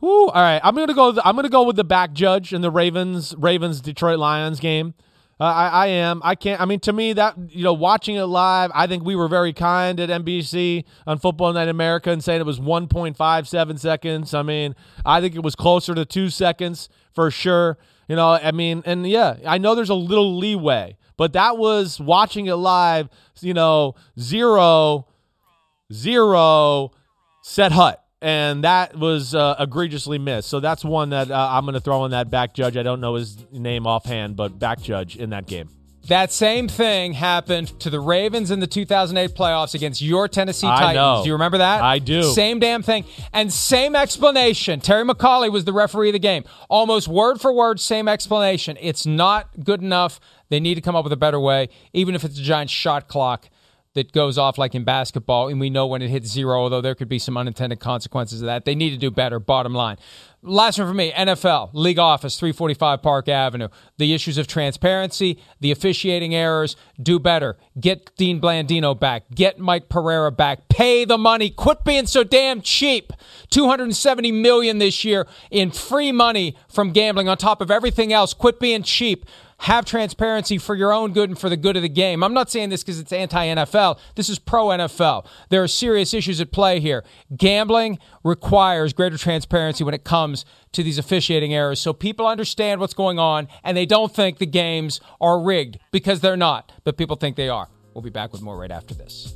Woo, 0.01 0.25
all 0.27 0.33
right. 0.41 0.59
I'm 0.63 0.75
gonna 0.75 0.95
go. 0.95 1.09
I'm 1.23 1.35
gonna 1.35 1.49
go 1.49 1.63
with 1.63 1.75
the 1.75 1.83
back 1.83 2.13
judge 2.13 2.51
in 2.51 2.61
the 2.61 2.71
Ravens 2.71 3.35
Ravens 3.37 3.79
Detroit 3.79 4.17
Lions 4.17 4.59
game. 4.59 4.95
Uh, 5.39 5.45
I, 5.45 5.67
I 5.67 5.87
am. 5.87 6.21
I 6.23 6.35
can't. 6.35 6.61
I 6.61 6.65
mean, 6.65 6.79
to 6.81 6.93
me, 6.93 7.13
that 7.13 7.35
you 7.49 7.63
know, 7.63 7.73
watching 7.73 8.15
it 8.15 8.23
live, 8.23 8.71
I 8.73 8.87
think 8.87 9.03
we 9.03 9.15
were 9.15 9.27
very 9.27 9.51
kind 9.51 9.99
at 9.99 10.09
NBC 10.09 10.85
on 11.07 11.17
Football 11.17 11.53
Night 11.53 11.63
in 11.63 11.69
America 11.69 12.11
and 12.11 12.23
saying 12.23 12.39
it 12.39 12.45
was 12.45 12.59
1.57 12.59 13.79
seconds. 13.79 14.33
I 14.33 14.43
mean, 14.43 14.75
I 15.05 15.21
think 15.21 15.35
it 15.35 15.43
was 15.43 15.55
closer 15.55 15.95
to 15.95 16.05
two 16.05 16.29
seconds 16.29 16.87
for 17.13 17.31
sure. 17.31 17.77
You 18.07 18.15
know, 18.15 18.31
I 18.31 18.51
mean, 18.51 18.83
and 18.85 19.07
yeah, 19.07 19.37
I 19.45 19.57
know 19.57 19.75
there's 19.75 19.89
a 19.89 19.95
little 19.95 20.37
leeway, 20.37 20.97
but 21.17 21.33
that 21.33 21.57
was 21.57 21.99
watching 21.99 22.45
it 22.45 22.55
live. 22.55 23.09
You 23.41 23.55
know, 23.55 23.95
zero, 24.19 25.07
zero, 25.91 26.91
set 27.41 27.71
hut. 27.71 28.02
And 28.23 28.63
that 28.63 28.95
was 28.97 29.35
uh, 29.35 29.55
egregiously 29.59 30.17
missed. 30.17 30.47
So 30.47 30.61
that's 30.61 30.85
one 30.85 31.09
that 31.09 31.29
uh, 31.29 31.47
I'm 31.51 31.65
going 31.65 31.73
to 31.73 31.81
throw 31.81 32.05
in 32.05 32.11
that 32.11 32.29
back 32.29 32.53
judge. 32.53 32.77
I 32.77 32.81
don't 32.81 33.01
know 33.01 33.15
his 33.15 33.45
name 33.51 33.85
offhand, 33.85 34.37
but 34.37 34.57
back 34.57 34.81
judge 34.81 35.17
in 35.17 35.31
that 35.31 35.45
game. 35.45 35.67
That 36.07 36.31
same 36.31 36.69
thing 36.69 37.13
happened 37.13 37.77
to 37.81 37.89
the 37.89 37.99
Ravens 37.99 38.49
in 38.49 38.61
the 38.61 38.67
2008 38.67 39.35
playoffs 39.35 39.73
against 39.73 40.01
your 40.01 40.29
Tennessee 40.29 40.67
I 40.67 40.75
Titans. 40.79 40.95
know. 40.95 41.21
Do 41.23 41.27
you 41.27 41.33
remember 41.33 41.57
that? 41.57 41.81
I 41.81 41.99
do. 41.99 42.23
Same 42.23 42.59
damn 42.59 42.81
thing. 42.81 43.03
And 43.33 43.51
same 43.51 43.93
explanation. 43.93 44.79
Terry 44.79 45.03
McAulay 45.03 45.51
was 45.51 45.65
the 45.65 45.73
referee 45.73 46.09
of 46.09 46.13
the 46.13 46.19
game. 46.19 46.45
Almost 46.69 47.09
word 47.09 47.41
for 47.41 47.51
word, 47.53 47.81
same 47.81 48.07
explanation. 48.07 48.77
It's 48.79 49.05
not 49.05 49.49
good 49.65 49.81
enough. 49.81 50.21
They 50.47 50.61
need 50.61 50.75
to 50.75 50.81
come 50.81 50.95
up 50.95 51.03
with 51.03 51.13
a 51.13 51.17
better 51.17 51.41
way, 51.41 51.67
even 51.91 52.15
if 52.15 52.23
it's 52.23 52.39
a 52.39 52.43
giant 52.43 52.69
shot 52.69 53.09
clock 53.09 53.49
that 53.93 54.11
goes 54.11 54.37
off 54.37 54.57
like 54.57 54.73
in 54.73 54.83
basketball, 54.83 55.49
and 55.49 55.59
we 55.59 55.69
know 55.69 55.85
when 55.85 56.01
it 56.01 56.09
hits 56.09 56.27
zero, 56.27 56.61
although 56.61 56.81
there 56.81 56.95
could 56.95 57.09
be 57.09 57.19
some 57.19 57.37
unintended 57.37 57.79
consequences 57.79 58.41
of 58.41 58.47
that. 58.47 58.65
They 58.65 58.75
need 58.75 58.89
to 58.89 58.97
do 58.97 59.11
better, 59.11 59.39
bottom 59.39 59.73
line. 59.73 59.97
Last 60.45 60.77
one 60.77 60.87
for 60.87 60.93
me 60.93 61.11
NFL, 61.13 61.69
league 61.71 61.99
office, 61.99 62.37
345 62.37 63.01
Park 63.01 63.29
Avenue. 63.29 63.69
The 63.97 64.13
issues 64.13 64.37
of 64.37 64.45
transparency, 64.45 65.39
the 65.61 65.71
officiating 65.71 66.35
errors, 66.35 66.75
do 67.01 67.17
better. 67.17 67.57
Get 67.79 68.13
Dean 68.17 68.41
Blandino 68.41 68.99
back. 68.99 69.23
Get 69.33 69.57
Mike 69.57 69.87
Pereira 69.87 70.31
back. 70.33 70.67
Pay 70.67 71.05
the 71.05 71.17
money. 71.17 71.49
Quit 71.49 71.85
being 71.85 72.07
so 72.07 72.25
damn 72.25 72.61
cheap. 72.61 73.13
270 73.51 74.33
million 74.33 74.79
this 74.79 75.05
year 75.05 75.27
in 75.49 75.71
free 75.71 76.11
money 76.11 76.57
from 76.67 76.91
gambling 76.91 77.29
on 77.29 77.37
top 77.37 77.61
of 77.61 77.71
everything 77.71 78.11
else. 78.11 78.33
Quit 78.33 78.59
being 78.59 78.83
cheap. 78.83 79.25
Have 79.63 79.85
transparency 79.85 80.57
for 80.57 80.75
your 80.75 80.91
own 80.91 81.13
good 81.13 81.29
and 81.29 81.39
for 81.39 81.47
the 81.47 81.55
good 81.55 81.77
of 81.77 81.81
the 81.81 81.89
game. 81.89 82.21
I'm 82.21 82.33
not 82.33 82.51
saying 82.51 82.69
this 82.69 82.83
because 82.83 82.99
it's 82.99 83.13
anti 83.13 83.47
NFL. 83.47 83.97
This 84.15 84.27
is 84.27 84.37
pro 84.37 84.67
NFL. 84.67 85.25
There 85.49 85.63
are 85.63 85.69
serious 85.69 86.13
issues 86.13 86.41
at 86.41 86.51
play 86.51 86.81
here. 86.81 87.05
Gambling 87.35 87.97
requires 88.25 88.91
greater 88.91 89.17
transparency 89.17 89.85
when 89.85 89.93
it 89.93 90.03
comes 90.03 90.43
to 90.73 90.83
these 90.83 90.97
officiating 90.97 91.53
errors 91.53 91.79
so 91.79 91.93
people 91.93 92.27
understand 92.27 92.81
what's 92.81 92.93
going 92.93 93.19
on 93.19 93.47
and 93.63 93.77
they 93.77 93.85
don't 93.85 94.13
think 94.13 94.37
the 94.37 94.45
games 94.45 94.99
are 95.21 95.39
rigged 95.39 95.79
because 95.91 96.19
they're 96.19 96.35
not, 96.35 96.73
but 96.83 96.97
people 96.97 97.15
think 97.15 97.37
they 97.37 97.47
are. 97.47 97.69
We'll 97.93 98.01
be 98.01 98.09
back 98.09 98.33
with 98.33 98.41
more 98.41 98.57
right 98.57 98.71
after 98.71 98.93
this. 98.93 99.33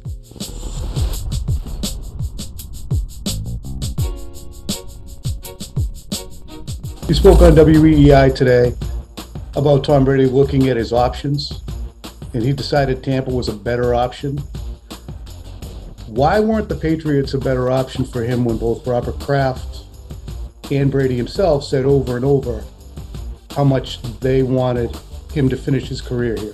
He 7.07 7.13
spoke 7.13 7.41
on 7.41 7.53
WEEI 7.53 8.35
today 8.35 8.73
about 9.57 9.83
Tom 9.83 10.05
Brady 10.05 10.27
looking 10.27 10.69
at 10.69 10.77
his 10.77 10.93
options, 10.93 11.63
and 12.33 12.43
he 12.43 12.53
decided 12.53 13.03
Tampa 13.03 13.31
was 13.31 13.49
a 13.49 13.55
better 13.55 13.95
option. 13.95 14.37
Why 16.05 16.39
weren't 16.39 16.69
the 16.69 16.75
Patriots 16.75 17.33
a 17.33 17.39
better 17.39 17.71
option 17.71 18.05
for 18.05 18.21
him 18.23 18.45
when 18.45 18.57
both 18.57 18.85
Robert 18.85 19.19
Kraft 19.19 19.83
and 20.71 20.91
Brady 20.91 21.17
himself 21.17 21.63
said 21.63 21.85
over 21.85 22.15
and 22.15 22.23
over 22.23 22.63
how 23.55 23.63
much 23.63 23.99
they 24.19 24.43
wanted 24.43 24.95
him 25.33 25.49
to 25.49 25.57
finish 25.57 25.87
his 25.87 26.01
career 26.01 26.35
here? 26.35 26.53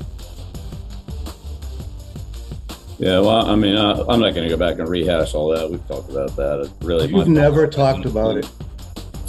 Yeah, 3.00 3.20
well, 3.20 3.50
I 3.50 3.56
mean, 3.56 3.76
uh, 3.76 4.06
I'm 4.08 4.22
not 4.22 4.34
going 4.34 4.48
to 4.48 4.50
go 4.50 4.56
back 4.56 4.80
and 4.80 4.88
rehash 4.88 5.34
all 5.34 5.50
that. 5.50 5.70
We've 5.70 5.86
talked 5.90 6.10
about 6.10 6.38
that. 6.38 6.62
It 6.62 6.86
really, 6.86 7.10
You've 7.10 7.28
never 7.28 7.68
talked 7.68 8.06
about 8.06 8.38
it 8.38 8.50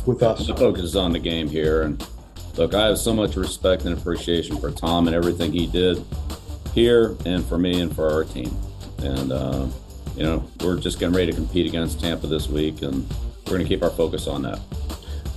with 0.06 0.22
us. 0.22 0.46
The 0.46 0.54
focus 0.54 0.84
is 0.84 0.96
on 0.96 1.10
the 1.10 1.18
game 1.18 1.48
here, 1.48 1.82
and 1.82 2.06
look, 2.56 2.74
I 2.74 2.86
have 2.86 2.98
so 2.98 3.12
much 3.12 3.36
respect 3.36 3.84
and 3.84 3.96
appreciation 3.96 4.58
for 4.58 4.70
Tom 4.70 5.06
and 5.06 5.16
everything 5.16 5.52
he 5.52 5.66
did 5.66 6.04
here, 6.72 7.16
and 7.24 7.44
for 7.44 7.58
me 7.58 7.80
and 7.80 7.94
for 7.94 8.10
our 8.10 8.24
team. 8.24 8.56
And 8.98 9.32
uh, 9.32 9.66
you 10.16 10.22
know, 10.22 10.44
we're 10.60 10.78
just 10.78 10.98
getting 10.98 11.14
ready 11.14 11.30
to 11.30 11.36
compete 11.36 11.66
against 11.66 12.00
Tampa 12.00 12.26
this 12.26 12.48
week, 12.48 12.82
and 12.82 13.08
we're 13.46 13.52
going 13.52 13.62
to 13.62 13.68
keep 13.68 13.82
our 13.82 13.90
focus 13.90 14.26
on 14.26 14.42
that. 14.42 14.60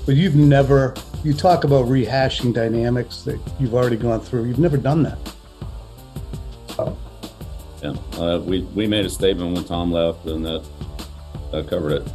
But 0.06 0.16
you've 0.16 0.36
never, 0.36 0.96
you 1.24 1.34
talk 1.34 1.64
about 1.64 1.86
rehashing 1.88 2.54
dynamics 2.54 3.24
that 3.24 3.40
you've 3.60 3.74
already 3.74 3.98
gone 3.98 4.22
through. 4.22 4.46
You've 4.46 4.60
never 4.60 4.78
done 4.78 5.04
that. 5.04 5.18
Yeah, 7.84 7.96
uh, 8.20 8.40
we 8.40 8.62
we 8.74 8.88
made 8.88 9.06
a 9.06 9.10
statement 9.10 9.54
when 9.54 9.64
Tom 9.64 9.92
left, 9.92 10.26
and 10.26 10.46
that 10.46 10.66
that 11.52 11.68
covered 11.68 12.02
it. 12.02 12.12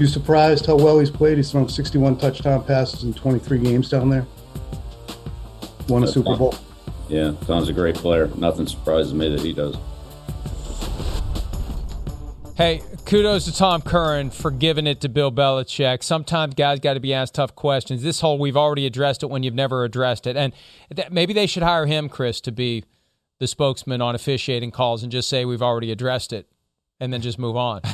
You 0.00 0.06
surprised 0.06 0.64
how 0.64 0.76
well 0.76 0.98
he's 0.98 1.10
played? 1.10 1.36
He's 1.36 1.50
thrown 1.50 1.68
61 1.68 2.16
touchdown 2.16 2.64
passes 2.64 3.04
in 3.04 3.12
23 3.12 3.58
games 3.58 3.90
down 3.90 4.08
there. 4.08 4.24
Won 5.88 6.02
a 6.02 6.06
That's 6.06 6.14
Super 6.14 6.30
fine. 6.30 6.38
Bowl. 6.38 6.54
Yeah, 7.10 7.32
Tom's 7.46 7.68
a 7.68 7.74
great 7.74 7.96
player. 7.96 8.28
Nothing 8.28 8.66
surprises 8.66 9.12
me 9.12 9.28
that 9.28 9.40
he 9.40 9.52
does. 9.52 9.76
Hey, 12.56 12.80
kudos 13.04 13.44
to 13.44 13.52
Tom 13.54 13.82
Curran 13.82 14.30
for 14.30 14.50
giving 14.50 14.86
it 14.86 15.02
to 15.02 15.10
Bill 15.10 15.30
Belichick. 15.30 16.02
Sometimes 16.02 16.54
guys 16.54 16.80
got 16.80 16.94
to 16.94 17.00
be 17.00 17.12
asked 17.12 17.34
tough 17.34 17.54
questions. 17.54 18.02
This 18.02 18.20
whole 18.20 18.38
we've 18.38 18.56
already 18.56 18.86
addressed 18.86 19.22
it 19.22 19.28
when 19.28 19.42
you've 19.42 19.52
never 19.52 19.84
addressed 19.84 20.26
it, 20.26 20.34
and 20.34 20.54
that, 20.90 21.12
maybe 21.12 21.34
they 21.34 21.46
should 21.46 21.62
hire 21.62 21.84
him, 21.84 22.08
Chris, 22.08 22.40
to 22.40 22.52
be 22.52 22.84
the 23.38 23.46
spokesman 23.46 24.00
on 24.00 24.14
officiating 24.14 24.70
calls 24.70 25.02
and 25.02 25.12
just 25.12 25.28
say 25.28 25.44
we've 25.44 25.60
already 25.60 25.92
addressed 25.92 26.32
it, 26.32 26.48
and 27.00 27.12
then 27.12 27.20
just 27.22 27.38
move 27.38 27.56
on. 27.56 27.80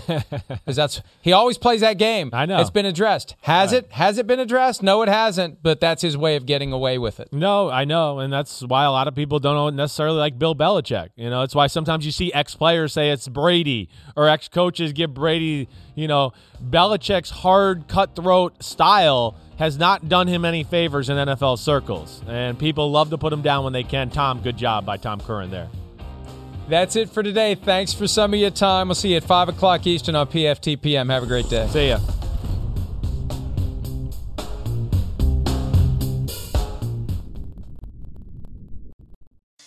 Because 0.49 0.77
that's 0.77 1.01
he 1.23 1.33
always 1.33 1.59
plays 1.59 1.81
that 1.81 1.97
game. 1.97 2.31
I 2.33 2.45
know. 2.45 2.61
it's 2.61 2.71
been 2.71 2.87
addressed. 2.87 3.37
Has 3.42 3.73
it? 3.73 3.90
Has 3.92 4.19
it 4.19 4.27
been 4.27 4.40
addressed? 4.40 4.83
No, 4.83 5.03
it 5.03 5.09
hasn't. 5.09 5.62
But 5.62 5.81
that's 5.81 6.03
his 6.03 6.16
way 6.16 6.35
of 6.35 6.45
getting 6.45 6.73
away 6.73 6.99
with 6.99 7.21
it. 7.21 7.29
No, 7.33 7.71
I 7.71 7.85
know, 7.85 8.19
and 8.19 8.33
that's 8.33 8.62
why 8.62 8.85
a 8.85 8.90
lot 8.90 9.07
of 9.07 9.14
people 9.14 9.38
don't 9.38 9.77
necessarily 9.77 10.19
like 10.19 10.38
Bill 10.38 10.57
Belichick. 10.57 11.11
You 11.14 11.31
know, 11.31 11.42
it's 11.42 11.55
why 11.55 11.69
sometimes 11.69 12.05
you 12.05 12.11
see 12.11 12.33
ex 12.33 12.57
players 12.57 12.92
say 12.92 13.11
it's 13.11 13.29
Brady 13.29 13.88
or 14.16 14.29
ex 14.29 14.49
coaches 14.49 14.92
give 14.92 15.14
Brady. 15.14 15.69
You 15.95 16.09
know, 16.09 16.33
Belichick's 16.62 17.31
hard, 17.31 17.87
cutthroat 17.87 18.62
style 18.62 19.37
has 19.59 19.79
not 19.79 20.09
done 20.09 20.27
him 20.27 20.45
any 20.45 20.64
favors 20.64 21.09
in 21.09 21.16
NFL 21.16 21.59
circles, 21.59 22.23
and 22.27 22.59
people 22.59 22.90
love 22.90 23.11
to 23.11 23.19
put 23.19 23.33
him 23.33 23.42
down 23.42 23.62
when 23.64 23.73
they 23.73 23.85
can. 23.85 24.11
Tom, 24.11 24.42
good 24.42 24.57
job 24.57 24.85
by 24.85 24.97
Tom 24.97 25.21
Curran 25.21 25.51
there. 25.51 25.69
That's 26.68 26.96
it 26.96 27.09
for 27.09 27.22
today. 27.22 27.55
Thanks 27.55 27.92
for 27.94 28.09
some 28.09 28.35
of 28.35 28.40
your 28.40 28.50
time. 28.50 28.88
We'll 28.88 28.96
see 28.96 29.11
you 29.11 29.18
at 29.18 29.24
five 29.24 29.48
o'clock 29.48 29.87
Eastern 29.87 30.16
on 30.16 30.26
PFTPM. 30.26 31.11
Have 31.11 31.22
a 31.22 31.26
great 31.26 31.48
day. 31.48 31.66
See 31.68 31.88
ya. 31.88 32.00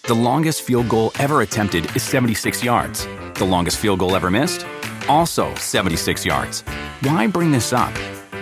The 0.10 0.16
longest 0.16 0.64
field 0.64 0.90
goal 0.90 1.12
ever 1.20 1.42
attempted 1.42 1.96
is 1.96 2.02
76 2.02 2.64
yards. 2.64 3.06
The 3.36 3.46
longest 3.46 3.78
field 3.78 4.00
goal 4.00 4.16
ever 4.16 4.32
missed? 4.32 4.66
Also 5.08 5.54
76 5.54 6.26
yards. 6.26 6.62
Why 7.02 7.28
bring 7.28 7.52
this 7.52 7.74
up? 7.74 7.94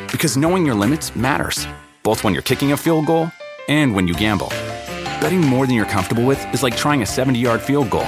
Because 0.10 0.38
knowing 0.38 0.66
your 0.66 0.76
limits 0.76 1.14
matters, 1.14 1.68
both 2.04 2.24
when 2.24 2.34
you're 2.34 2.42
kicking 2.42 2.72
a 2.72 2.78
field 2.78 3.06
goal 3.06 3.30
and 3.68 3.94
when 3.94 4.08
you 4.08 4.14
gamble. 4.14 4.48
Betting 5.20 5.42
more 5.42 5.68
than 5.68 5.76
you're 5.76 5.86
comfortable 5.86 6.24
with 6.24 6.40
is 6.54 6.64
like 6.64 6.78
trying 6.78 7.02
a 7.02 7.06
70 7.06 7.38
yard 7.38 7.62
field 7.62 7.90
goal. 7.90 8.08